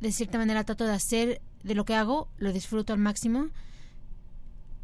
[0.00, 3.48] de cierta manera trato de hacer de lo que hago, lo disfruto al máximo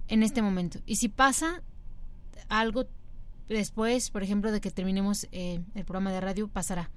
[0.09, 0.81] en este momento.
[0.85, 1.63] Y si pasa
[2.49, 2.87] algo
[3.49, 6.91] después, por ejemplo, de que terminemos eh, el programa de radio, pasará.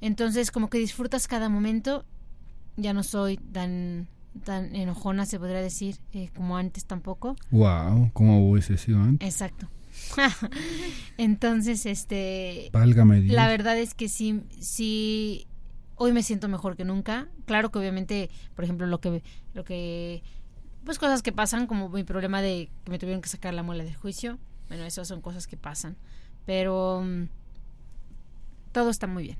[0.00, 2.04] Entonces, como que disfrutas cada momento.
[2.76, 4.08] Ya no soy tan
[4.44, 7.36] tan enojona, se podría decir, eh, como antes tampoco.
[7.50, 9.28] Wow, como hubiese sido antes.
[9.28, 9.68] Exacto.
[11.18, 12.70] Entonces, este...
[12.72, 13.34] Válgame Dios.
[13.34, 15.46] La verdad es que sí, sí,
[15.96, 17.28] hoy me siento mejor que nunca.
[17.46, 19.22] Claro que obviamente, por ejemplo, lo que,
[19.54, 20.22] lo que
[20.84, 23.84] pues cosas que pasan, como mi problema de que me tuvieron que sacar la muela
[23.84, 24.38] del juicio.
[24.68, 25.96] Bueno, esas son cosas que pasan.
[26.46, 27.28] Pero um,
[28.72, 29.38] todo está muy bien.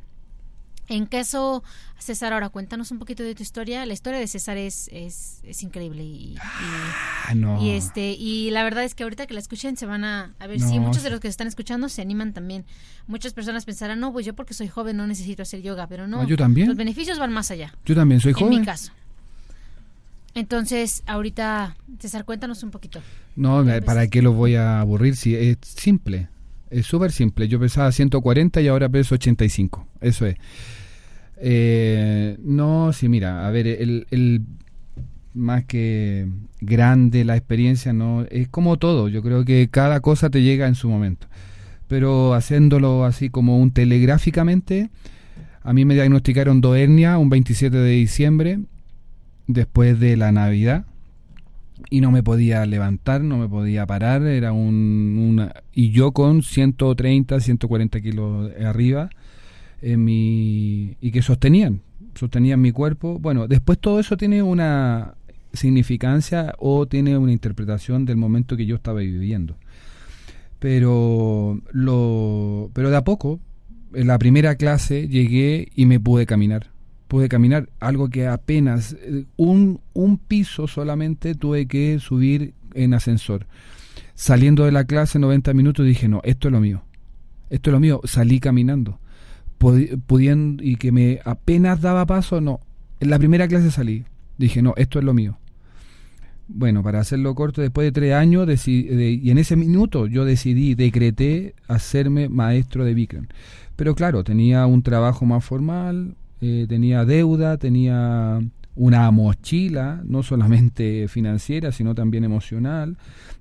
[0.91, 1.63] En caso,
[1.99, 3.85] César, ahora cuéntanos un poquito de tu historia.
[3.85, 7.63] La historia de César es, es, es increíble y, y, ah, no.
[7.63, 10.47] y, este y la verdad es que ahorita que la escuchen se van a, a
[10.47, 11.13] ver si muchos de sí.
[11.13, 12.65] los que están escuchando se animan también.
[13.07, 16.23] Muchas personas pensarán, no, pues yo porque soy joven no necesito hacer yoga, pero no.
[16.23, 16.69] Ah, yo también.
[16.69, 17.75] Los beneficios van más allá.
[17.85, 18.61] Yo también soy En joven.
[18.61, 18.91] mi caso.
[20.35, 23.01] Entonces, ahorita, César, cuéntanos un poquito.
[23.35, 25.17] No, Pues- ¿para qué lo voy a aburrir?
[25.17, 26.29] Si es simple,
[26.71, 27.49] es súper simple.
[27.49, 29.87] Yo pesaba 140 y ahora peso 85.
[30.01, 30.37] Eso es.
[31.41, 34.43] Eh, no, sí, mira, a ver, el, el
[35.35, 36.27] más que
[36.61, 39.09] grande la experiencia, no es como todo.
[39.09, 41.27] Yo creo que cada cosa te llega en su momento.
[41.87, 44.91] Pero haciéndolo así como un telegráficamente,
[45.63, 48.61] a mí me diagnosticaron dos un 27 de diciembre,
[49.47, 50.85] después de la Navidad
[51.91, 56.43] y no me podía levantar, no me podía parar, era un una, y yo con
[56.43, 59.11] 130, 140 kilos arriba
[59.81, 61.83] en mi y que sostenían,
[62.15, 63.19] sostenían mi cuerpo.
[63.19, 65.15] Bueno, después todo eso tiene una
[65.53, 69.57] significancia o tiene una interpretación del momento que yo estaba viviendo.
[70.59, 73.41] Pero lo pero de a poco
[73.95, 76.71] en la primera clase llegué y me pude caminar
[77.09, 78.97] pude caminar, algo que apenas
[79.37, 83.47] un, un piso solamente tuve que subir en ascensor.
[84.15, 86.85] Saliendo de la clase 90 minutos dije, no, esto es lo mío,
[87.51, 89.01] esto es lo mío, salí caminando,
[89.59, 92.61] pudiendo, y que me apenas daba paso, no,
[93.01, 94.05] en la primera clase salí,
[94.39, 95.39] dije, no, esto es lo mío.
[96.51, 101.55] Bueno, para hacerlo corto, después de tres años, y en ese minuto yo decidí, decreté
[101.69, 103.27] hacerme maestro de Bikram.
[103.77, 108.41] Pero claro, tenía un trabajo más formal, eh, tenía deuda, tenía
[108.75, 112.97] una mochila, no solamente financiera, sino también emocional,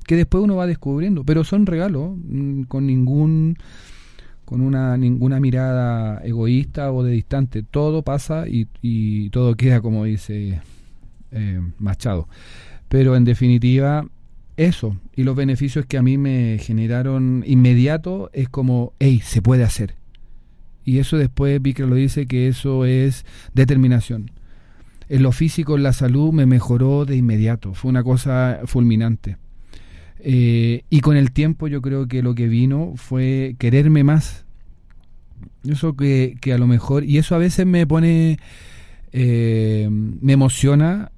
[0.06, 3.58] que después uno va descubriendo, pero son regalos, mm, con ningún
[4.48, 10.62] con una ninguna mirada egoísta o de distante, todo pasa y, todo queda como dice
[11.34, 12.30] eh, Machado.
[12.88, 14.08] Pero en definitiva,
[14.56, 14.96] eso.
[15.18, 19.96] Y los beneficios que a mí me generaron inmediato es como, hey, se puede hacer.
[20.86, 24.32] Y eso después que lo dice que eso es determinación.
[25.10, 27.74] En lo físico, en la salud, me mejoró de inmediato.
[27.74, 29.36] Fue una cosa fulminante.
[30.20, 34.46] Eh, y con el tiempo yo creo que lo que vino fue quererme más.
[35.68, 38.40] Eso que, que a lo mejor, y eso a veces me pone,
[39.12, 41.12] eh, me emociona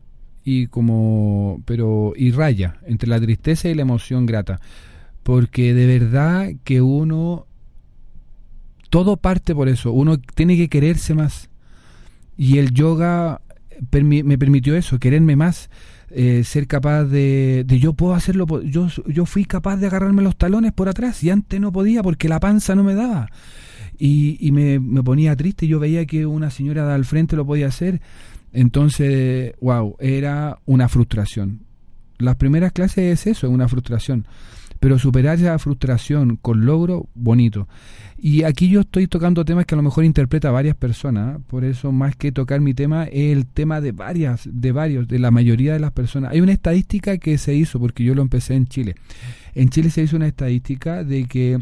[0.44, 4.60] y como, pero, y raya entre la tristeza y la emoción grata.
[5.24, 7.46] Porque de verdad que uno,
[8.90, 11.50] todo parte por eso, uno tiene que quererse más.
[12.36, 13.42] Y el yoga
[13.92, 15.70] me permitió eso, quererme más.
[16.12, 20.36] Eh, ser capaz de, de, yo puedo hacerlo, yo, yo fui capaz de agarrarme los
[20.36, 23.30] talones por atrás y antes no podía porque la panza no me daba.
[24.00, 27.46] Y, y me, me, ponía triste, yo veía que una señora de al frente lo
[27.46, 28.02] podía hacer.
[28.54, 31.60] Entonces, wow, era una frustración.
[32.18, 34.26] Las primeras clases es eso, es una frustración.
[34.80, 37.68] Pero superar esa frustración con logro, bonito.
[38.18, 41.40] Y aquí yo estoy tocando temas que a lo mejor interpreta varias personas, ¿eh?
[41.48, 45.20] por eso más que tocar mi tema es el tema de varias, de varios, de
[45.20, 46.32] la mayoría de las personas.
[46.32, 48.96] Hay una estadística que se hizo, porque yo lo empecé en Chile.
[49.56, 51.60] En Chile se hizo una estadística de que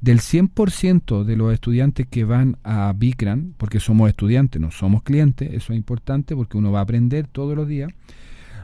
[0.00, 5.52] del 100% de los estudiantes que van a Bikram, porque somos estudiantes, no somos clientes,
[5.52, 7.90] eso es importante porque uno va a aprender todos los días,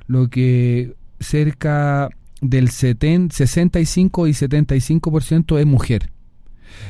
[0.06, 2.10] lo que cerca
[2.42, 6.10] del 70, 65 y 75% es mujer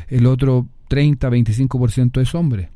[0.08, 2.70] el otro 30-25% es hombre.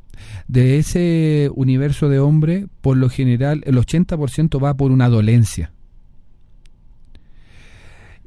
[0.49, 5.73] De ese universo de hombre, por lo general, el 80% va por una dolencia.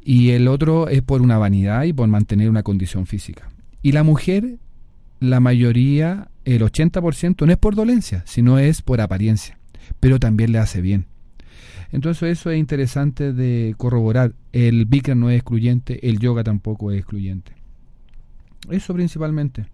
[0.03, 3.49] Y el otro es por una vanidad y por mantener una condición física.
[3.81, 4.57] Y la mujer,
[5.19, 9.57] la mayoría, el 80% no es por dolencia, sino es por apariencia.
[9.99, 11.05] Pero también le hace bien.
[11.91, 14.33] Entonces eso es interesante de corroborar.
[14.51, 17.53] El Bikram no es excluyente, el yoga tampoco es excluyente.
[18.69, 19.65] Eso principalmente.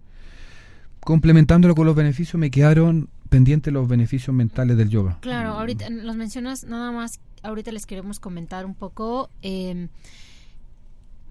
[1.00, 5.18] Complementándolo con los beneficios, me quedaron pendientes los beneficios mentales del yoga.
[5.20, 9.30] Claro, ahorita los mencionas, nada más, ahorita les queremos comentar un poco.
[9.42, 9.88] Eh,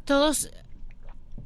[0.05, 0.51] todos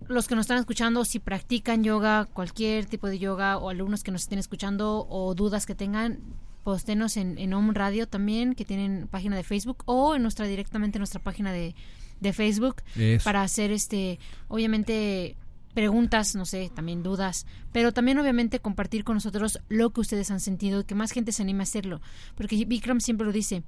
[0.07, 4.11] los que nos están escuchando, si practican yoga, cualquier tipo de yoga, o alumnos que
[4.11, 6.19] nos estén escuchando, o dudas que tengan,
[6.63, 10.97] postenos en, en Home Radio también, que tienen página de Facebook, o en nuestra directamente
[10.97, 11.75] en nuestra página de,
[12.19, 13.23] de Facebook, Eso.
[13.23, 15.35] para hacer este, obviamente
[15.73, 20.39] preguntas, no sé, también dudas, pero también obviamente compartir con nosotros lo que ustedes han
[20.39, 22.01] sentido que más gente se anime a hacerlo,
[22.35, 23.63] porque Bikram siempre lo dice,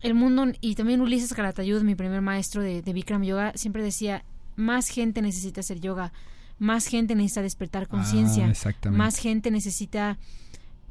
[0.00, 4.24] el mundo, y también Ulises Calatayud, mi primer maestro de, de Bikram Yoga, siempre decía,
[4.56, 6.12] más gente necesita hacer yoga,
[6.58, 10.18] más gente necesita despertar conciencia, Ah, más gente necesita,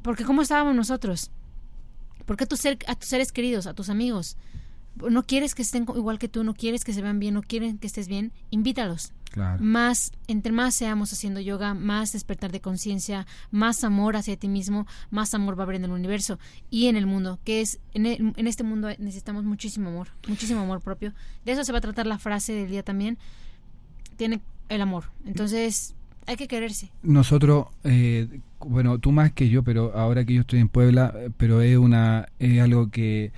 [0.08, 1.32] porque ¿cómo estábamos nosotros?
[2.26, 4.38] Porque a tus, ser, a tus seres queridos, a tus amigos,
[4.96, 7.78] no quieres que estén igual que tú, no quieres que se vean bien, no quieren
[7.78, 9.12] que estés bien, invítalos.
[9.32, 9.62] Claro.
[9.62, 14.88] Más, entre más seamos haciendo yoga, más despertar de conciencia, más amor hacia ti mismo,
[15.12, 16.40] más amor va a haber en el universo
[16.72, 20.62] y en el mundo, que es, en, el- en este mundo necesitamos muchísimo amor, muchísimo
[20.62, 21.14] amor propio.
[21.44, 23.18] De eso se va a tratar la frase del día también.
[24.16, 25.12] Tiene el amor.
[25.26, 25.94] Entonces,
[26.28, 26.92] hay que quererse.
[27.02, 28.28] Nosotros, eh,
[28.60, 31.78] bueno, tú más que yo, pero ahora que yo estoy en Puebla, eh, pero es
[31.78, 33.32] una es algo que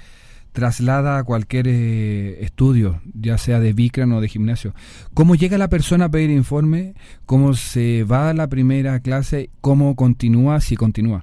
[0.51, 4.73] traslada a cualquier eh, estudio, ya sea de Bikram o de gimnasio.
[5.13, 6.95] ¿Cómo llega la persona a pedir informe?
[7.25, 9.51] ¿Cómo se va a la primera clase?
[9.61, 10.59] ¿Cómo continúa?
[10.59, 11.21] Si continúa.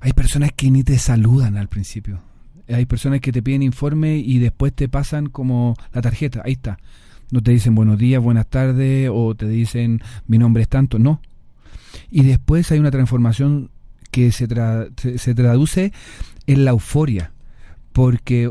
[0.00, 2.22] Hay personas que ni te saludan al principio.
[2.68, 6.40] Hay personas que te piden informe y después te pasan como la tarjeta.
[6.44, 6.78] Ahí está.
[7.32, 10.98] No te dicen buenos días, buenas tardes o te dicen mi nombre es tanto.
[10.98, 11.20] No.
[12.10, 13.70] Y después hay una transformación
[14.10, 15.94] que se, tra- se, traduce
[16.46, 17.32] en la euforia.
[17.94, 18.50] Porque,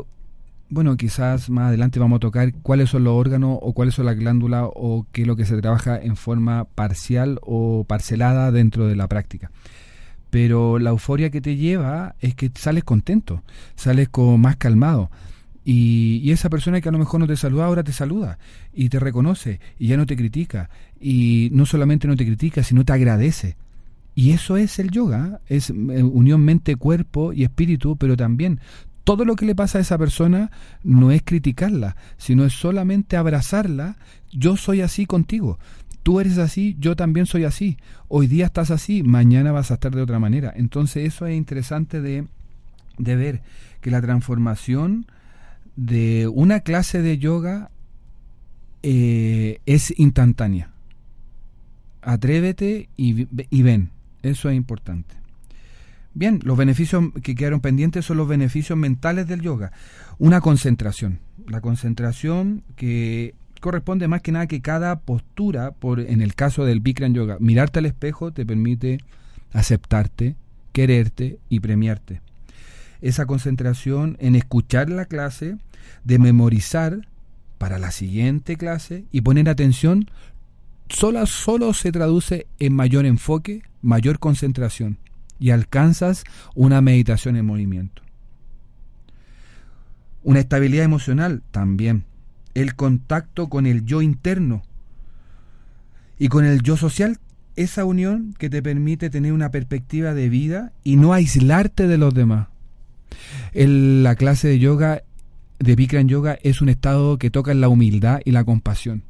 [0.68, 4.16] bueno, quizás más adelante vamos a tocar cuáles son los órganos o cuáles son las
[4.16, 8.96] glándulas o qué es lo que se trabaja en forma parcial o parcelada dentro de
[8.96, 9.52] la práctica.
[10.30, 13.44] Pero la euforia que te lleva es que sales contento,
[13.76, 15.08] sales como más calmado.
[15.64, 18.38] Y, y esa persona que a lo mejor no te saluda ahora te saluda
[18.72, 20.70] y te reconoce y ya no te critica.
[21.00, 23.56] Y no solamente no te critica, sino te agradece.
[24.14, 25.56] Y eso es el yoga, ¿eh?
[25.56, 28.60] es eh, unión mente, cuerpo y espíritu, pero también
[29.04, 30.50] todo lo que le pasa a esa persona
[30.84, 33.96] no es criticarla, sino es solamente abrazarla.
[34.30, 35.58] Yo soy así contigo.
[36.02, 37.78] Tú eres así, yo también soy así.
[38.08, 40.52] Hoy día estás así, mañana vas a estar de otra manera.
[40.54, 42.26] Entonces eso es interesante de,
[42.98, 43.42] de ver
[43.80, 45.06] que la transformación
[45.76, 47.70] de una clase de yoga
[48.82, 50.70] eh, es instantánea.
[52.02, 53.90] Atrévete y, y ven.
[54.22, 55.14] Eso es importante.
[56.14, 59.72] Bien, los beneficios que quedaron pendientes son los beneficios mentales del yoga.
[60.18, 61.20] Una concentración.
[61.48, 66.80] La concentración que corresponde más que nada que cada postura, por en el caso del
[66.80, 68.98] Bikram Yoga, mirarte al espejo te permite
[69.52, 70.36] aceptarte,
[70.72, 72.20] quererte y premiarte.
[73.02, 75.58] Esa concentración en escuchar la clase,
[76.04, 77.06] de memorizar
[77.58, 80.08] para la siguiente clase y poner atención,
[80.88, 84.98] solo, solo se traduce en mayor enfoque, mayor concentración
[85.38, 86.24] y alcanzas
[86.54, 88.02] una meditación en movimiento.
[90.22, 92.04] Una estabilidad emocional también.
[92.54, 94.62] El contacto con el yo interno
[96.18, 97.18] y con el yo social,
[97.56, 102.14] esa unión que te permite tener una perspectiva de vida y no aislarte de los
[102.14, 102.51] demás.
[103.52, 105.02] La clase de yoga,
[105.58, 109.02] de Bikram Yoga, es un estado que toca la humildad y la compasión.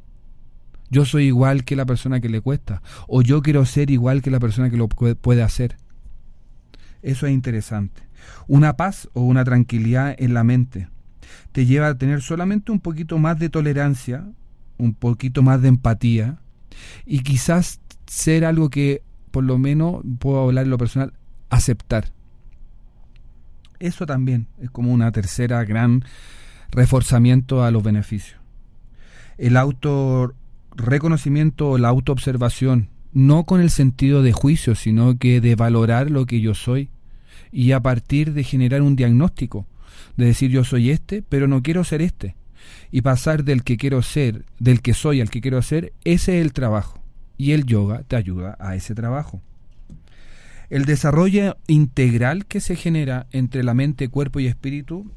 [0.89, 4.29] Yo soy igual que la persona que le cuesta, o yo quiero ser igual que
[4.29, 5.77] la persona que lo puede hacer.
[7.01, 8.03] Eso es interesante.
[8.47, 10.87] Una paz o una tranquilidad en la mente
[11.51, 14.25] te lleva a tener solamente un poquito más de tolerancia,
[14.77, 16.37] un poquito más de empatía
[17.05, 19.01] y quizás ser algo que
[19.31, 21.13] por lo menos puedo hablar en lo personal,
[21.49, 22.05] aceptar.
[23.83, 26.05] Eso también es como una tercera gran
[26.71, 28.39] reforzamiento a los beneficios.
[29.37, 30.33] El auto
[30.73, 36.25] reconocimiento o la autoobservación, no con el sentido de juicio, sino que de valorar lo
[36.25, 36.91] que yo soy
[37.51, 39.67] y a partir de generar un diagnóstico,
[40.15, 42.37] de decir yo soy este, pero no quiero ser este.
[42.89, 46.45] Y pasar del que quiero ser, del que soy al que quiero ser, ese es
[46.45, 47.01] el trabajo.
[47.37, 49.41] Y el yoga te ayuda a ese trabajo.
[50.69, 55.11] El desarrollo integral que se genera entre la mente, cuerpo y espíritu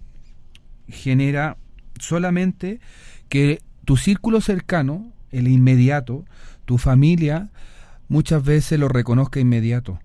[0.89, 1.57] genera
[1.99, 2.81] solamente
[3.29, 6.25] que tu círculo cercano, el inmediato,
[6.65, 7.51] tu familia,
[8.09, 10.01] muchas veces lo reconozca inmediato.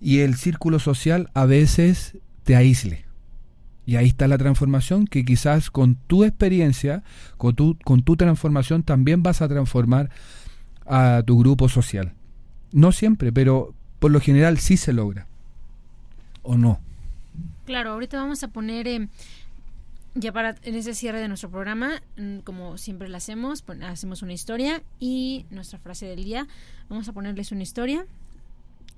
[0.00, 3.04] Y el círculo social a veces te aísle.
[3.86, 7.02] Y ahí está la transformación que quizás con tu experiencia,
[7.36, 10.10] con tu, con tu transformación también vas a transformar
[10.86, 12.14] a tu grupo social.
[12.72, 13.74] No siempre, pero
[14.04, 15.26] por lo general sí se logra.
[16.42, 16.78] ¿O no?
[17.64, 19.08] Claro, ahorita vamos a poner, eh,
[20.14, 24.34] ya para en ese cierre de nuestro programa, mm, como siempre lo hacemos, hacemos una
[24.34, 26.46] historia y nuestra frase del día,
[26.90, 28.04] vamos a ponerles una historia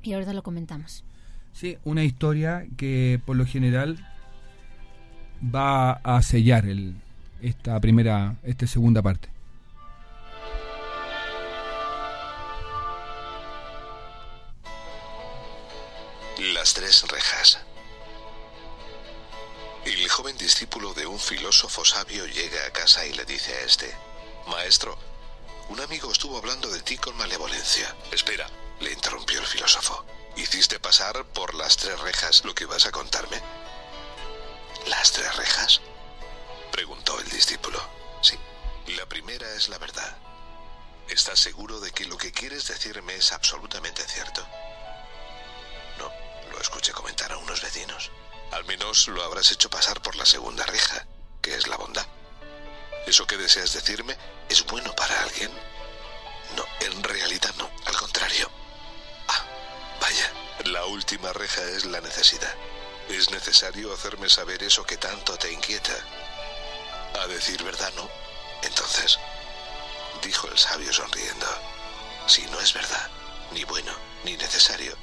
[0.03, 1.05] y ahorita lo comentamos.
[1.53, 4.05] Sí, una historia que por lo general
[5.41, 6.97] va a sellar el,
[7.43, 9.36] esta primera, esta segunda parte.
[16.67, 17.59] Las tres rejas.
[19.85, 23.97] El joven discípulo de un filósofo sabio llega a casa y le dice a este,
[24.49, 24.99] Maestro,
[25.69, 27.95] un amigo estuvo hablando de ti con malevolencia.
[28.11, 28.51] Espera,
[28.81, 30.05] le interrumpió el filósofo.
[30.35, 33.41] ¿Hiciste pasar por las tres rejas lo que vas a contarme?
[34.89, 35.81] ¿Las tres rejas?
[36.73, 37.81] Preguntó el discípulo.
[38.23, 38.37] Sí,
[38.97, 40.17] la primera es la verdad.
[41.09, 44.45] ¿Estás seguro de que lo que quieres decirme es absolutamente cierto?
[46.57, 48.11] Lo escuché comentar a unos vecinos.
[48.51, 51.07] Al menos lo habrás hecho pasar por la segunda reja,
[51.43, 52.07] que es la bondad.
[53.07, 54.17] ¿Eso que deseas decirme
[54.49, 55.51] es bueno para alguien?
[56.57, 58.51] No, en realidad no, al contrario.
[59.29, 59.45] Ah,
[60.01, 60.33] vaya,
[60.65, 62.55] la última reja es la necesidad.
[63.11, 65.95] Es necesario hacerme saber eso que tanto te inquieta.
[67.21, 68.09] A decir verdad, no.
[68.63, 69.19] Entonces,
[70.23, 71.47] dijo el sabio sonriendo,
[72.27, 73.11] si no es verdad,
[73.53, 73.93] ni bueno,
[74.25, 74.97] ni necesario,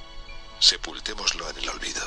[0.63, 2.01] sepultémoslo en el olvido.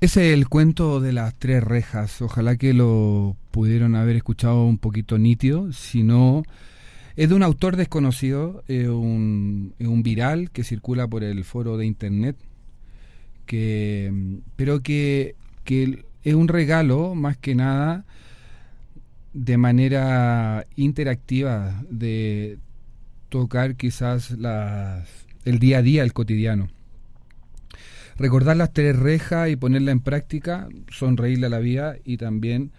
[0.00, 2.22] Ese es el cuento de las tres rejas.
[2.22, 5.72] Ojalá que lo pudieron haber escuchado un poquito nítido.
[5.72, 6.44] Si no,
[7.16, 11.86] es de un autor desconocido, es un, un, viral que circula por el foro de
[11.86, 12.36] internet,
[13.46, 14.12] que,
[14.54, 15.34] pero que,
[15.64, 18.04] que es un regalo más que nada
[19.34, 22.58] de manera interactiva de
[23.28, 25.08] tocar quizás las,
[25.44, 26.68] el día a día, el cotidiano.
[28.16, 32.70] Recordar las tres rejas y ponerla en práctica, sonreírle a la vida y también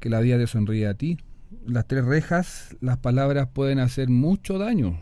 [0.00, 1.18] que la vida te sonríe a ti.
[1.66, 4.98] Las tres rejas, las palabras pueden hacer mucho daño.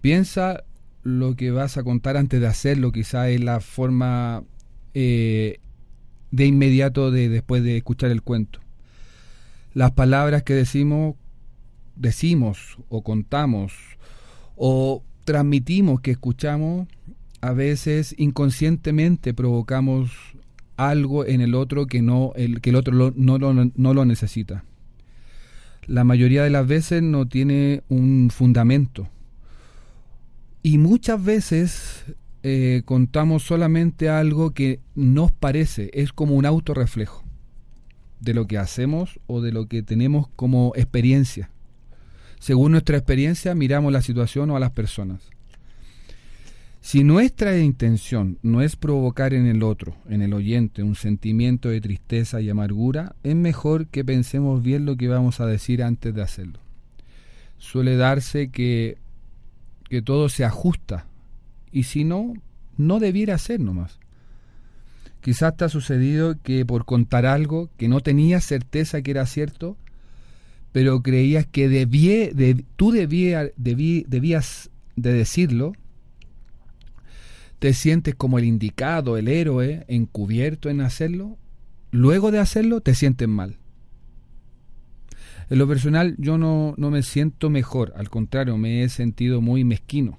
[0.00, 0.64] Piensa
[1.02, 4.44] lo que vas a contar antes de hacerlo, quizás es la forma
[4.94, 5.60] eh,
[6.30, 8.60] de inmediato de después de escuchar el cuento.
[9.72, 11.14] Las palabras que decimos,
[11.94, 13.72] decimos o contamos
[14.56, 16.88] o transmitimos que escuchamos,
[17.40, 20.10] a veces inconscientemente provocamos
[20.76, 24.04] algo en el otro que no el que el otro lo, no, lo, no lo
[24.04, 24.64] necesita.
[25.86, 29.08] La mayoría de las veces no tiene un fundamento
[30.62, 32.04] Y muchas veces
[32.42, 37.29] eh, contamos solamente algo que nos parece, es como un autorreflejo
[38.20, 41.50] de lo que hacemos o de lo que tenemos como experiencia.
[42.38, 45.20] Según nuestra experiencia miramos la situación o a las personas.
[46.82, 51.82] Si nuestra intención no es provocar en el otro, en el oyente, un sentimiento de
[51.82, 56.22] tristeza y amargura, es mejor que pensemos bien lo que vamos a decir antes de
[56.22, 56.58] hacerlo.
[57.58, 58.96] Suele darse que,
[59.90, 61.06] que todo se ajusta
[61.70, 62.32] y si no,
[62.78, 63.99] no debiera ser nomás.
[65.20, 69.76] Quizás te ha sucedido que por contar algo que no tenías certeza que era cierto,
[70.72, 75.72] pero creías que debía, de, tú debía, debías de decirlo,
[77.58, 81.36] te sientes como el indicado, el héroe, encubierto en hacerlo,
[81.90, 83.58] luego de hacerlo te sientes mal.
[85.50, 90.18] En lo personal yo no me siento mejor, al contrario, me he sentido muy mezquino.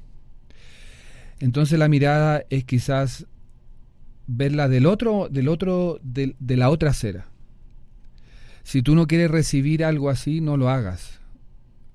[1.40, 3.26] Entonces la mirada es quizás
[4.36, 7.28] verla del otro, del otro, de, de la otra acera.
[8.64, 11.20] Si tú no quieres recibir algo así, no lo hagas.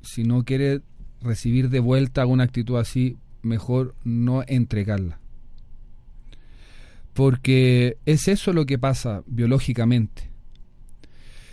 [0.02, 0.82] Si no quieres
[1.20, 5.18] recibir de vuelta una actitud así, mejor no entregarla
[7.16, 10.30] porque es eso lo que pasa biológicamente.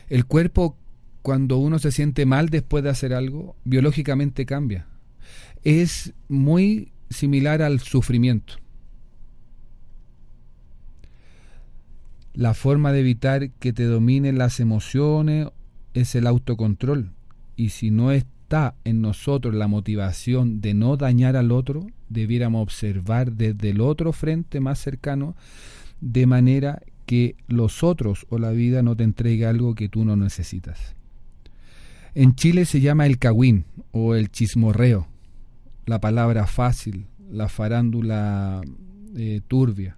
[0.10, 0.78] El cuerpo,
[1.22, 4.88] cuando uno se siente mal después de hacer algo, biológicamente cambia.
[5.64, 8.56] Es muy similar al sufrimiento.
[12.34, 15.50] La forma de evitar que te dominen las emociones
[15.94, 17.12] es el autocontrol.
[17.56, 23.34] Y si no está en nosotros la motivación de no dañar al otro, debiéramos observar
[23.34, 25.36] desde el otro frente más cercano,
[26.02, 30.16] de manera que los otros o la vida no te entregue algo que tú no
[30.16, 30.96] necesitas.
[32.16, 35.08] En Chile se llama el cagüín o el chismorreo,
[35.86, 38.62] la palabra fácil, la farándula
[39.16, 39.98] eh, turbia.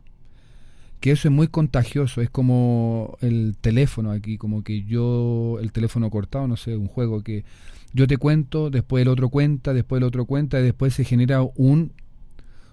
[1.06, 6.10] Que eso es muy contagioso, es como el teléfono aquí, como que yo, el teléfono
[6.10, 7.46] cortado, no sé, un juego que
[7.94, 11.44] yo te cuento, después el otro cuenta, después el otro cuenta y después se genera
[11.44, 11.92] un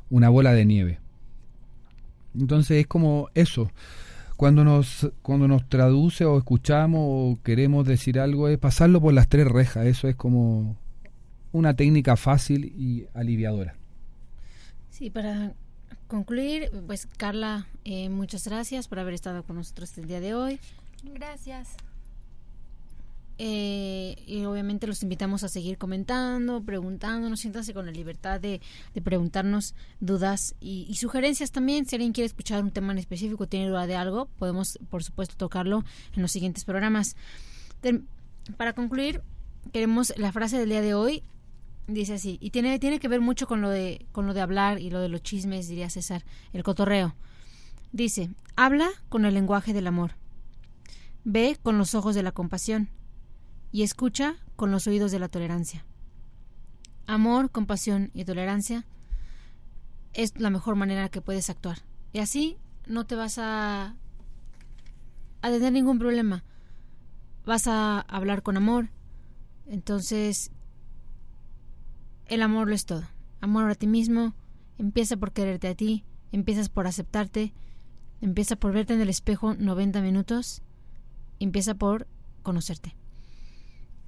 [0.08, 0.98] una bola de nieve.
[2.34, 3.70] Entonces es como eso.
[4.38, 9.28] Cuando nos, cuando nos traduce o escuchamos o queremos decir algo es pasarlo por las
[9.28, 9.84] tres rejas.
[9.84, 10.78] Eso es como
[11.52, 13.74] una técnica fácil y aliviadora.
[14.88, 15.52] Sí, para
[16.08, 20.60] concluir, pues Carla, eh, muchas gracias por haber estado con nosotros el día de hoy.
[21.02, 21.76] Gracias.
[23.38, 28.60] Eh, y obviamente los invitamos a seguir comentando, preguntándonos, siéntanse con la libertad de,
[29.02, 31.86] preguntarnos dudas y, sugerencias también.
[31.86, 35.34] Si alguien quiere escuchar un tema en específico, tiene duda de algo, podemos por supuesto
[35.36, 35.84] tocarlo
[36.14, 37.16] en los siguientes programas.
[38.56, 39.22] para concluir,
[39.72, 41.22] queremos la frase del día de hoy
[41.86, 44.80] dice así y tiene tiene que ver mucho con lo de con lo de hablar
[44.80, 47.14] y lo de los chismes diría César el cotorreo
[47.92, 50.12] dice habla con el lenguaje del amor
[51.24, 52.88] ve con los ojos de la compasión
[53.72, 55.84] y escucha con los oídos de la tolerancia.
[57.06, 58.84] Amor, compasión y tolerancia
[60.12, 61.78] es la mejor manera que puedes actuar.
[62.12, 63.96] Y así no te vas a,
[65.40, 66.44] a tener ningún problema.
[67.46, 68.90] Vas a hablar con amor.
[69.66, 70.52] Entonces,
[72.32, 73.04] el amor lo es todo.
[73.42, 74.34] Amor a ti mismo.
[74.78, 76.04] Empieza por quererte a ti.
[76.32, 77.52] Empiezas por aceptarte.
[78.22, 80.62] Empieza por verte en el espejo 90 minutos.
[81.40, 82.06] Empieza por
[82.42, 82.96] conocerte.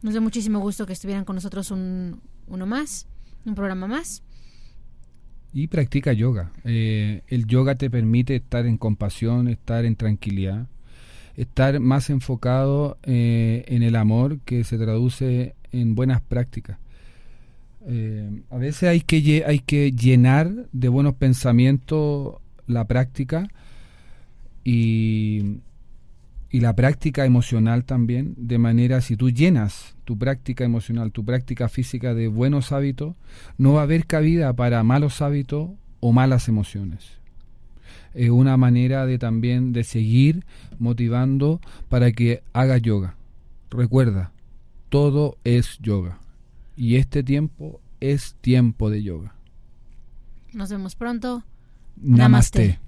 [0.01, 3.07] Nos da muchísimo gusto que estuvieran con nosotros un, uno más,
[3.45, 4.23] un programa más.
[5.53, 6.51] Y practica yoga.
[6.65, 10.67] Eh, el yoga te permite estar en compasión, estar en tranquilidad,
[11.37, 16.79] estar más enfocado eh, en el amor que se traduce en buenas prácticas.
[17.87, 23.49] Eh, a veces hay que, hay que llenar de buenos pensamientos la práctica
[24.65, 25.61] y
[26.55, 31.69] y la práctica emocional también, de manera si tú llenas tu práctica emocional, tu práctica
[31.69, 33.17] física de buenos hábitos,
[33.59, 37.19] no va a haber cabida para malos hábitos o malas emociones.
[38.15, 40.45] Es una manera de también de seguir
[40.79, 43.17] motivando para que haga yoga.
[43.69, 44.31] Recuerda,
[44.91, 46.21] todo es yoga
[46.77, 49.35] y este tiempo es tiempo de yoga.
[50.53, 51.45] Nos vemos pronto.
[51.97, 52.79] Namaste.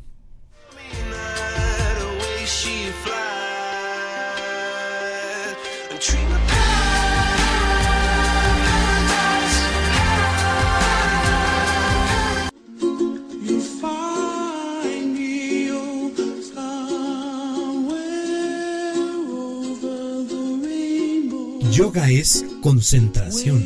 [21.76, 23.62] Yoga es concentración,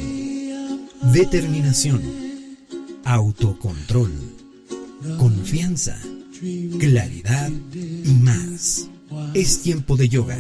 [1.13, 2.03] determinación
[3.05, 4.11] autocontrol,
[5.17, 5.97] confianza,
[6.81, 8.89] claridad y más.
[9.33, 10.37] Es tiempo de yoga.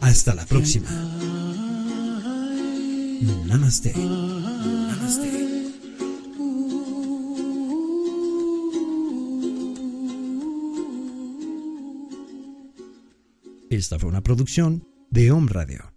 [0.00, 0.88] Hasta la próxima.
[3.46, 3.92] Namaste.
[3.92, 5.42] Namaste.
[13.68, 15.92] Esta fue una producción de Home Radio.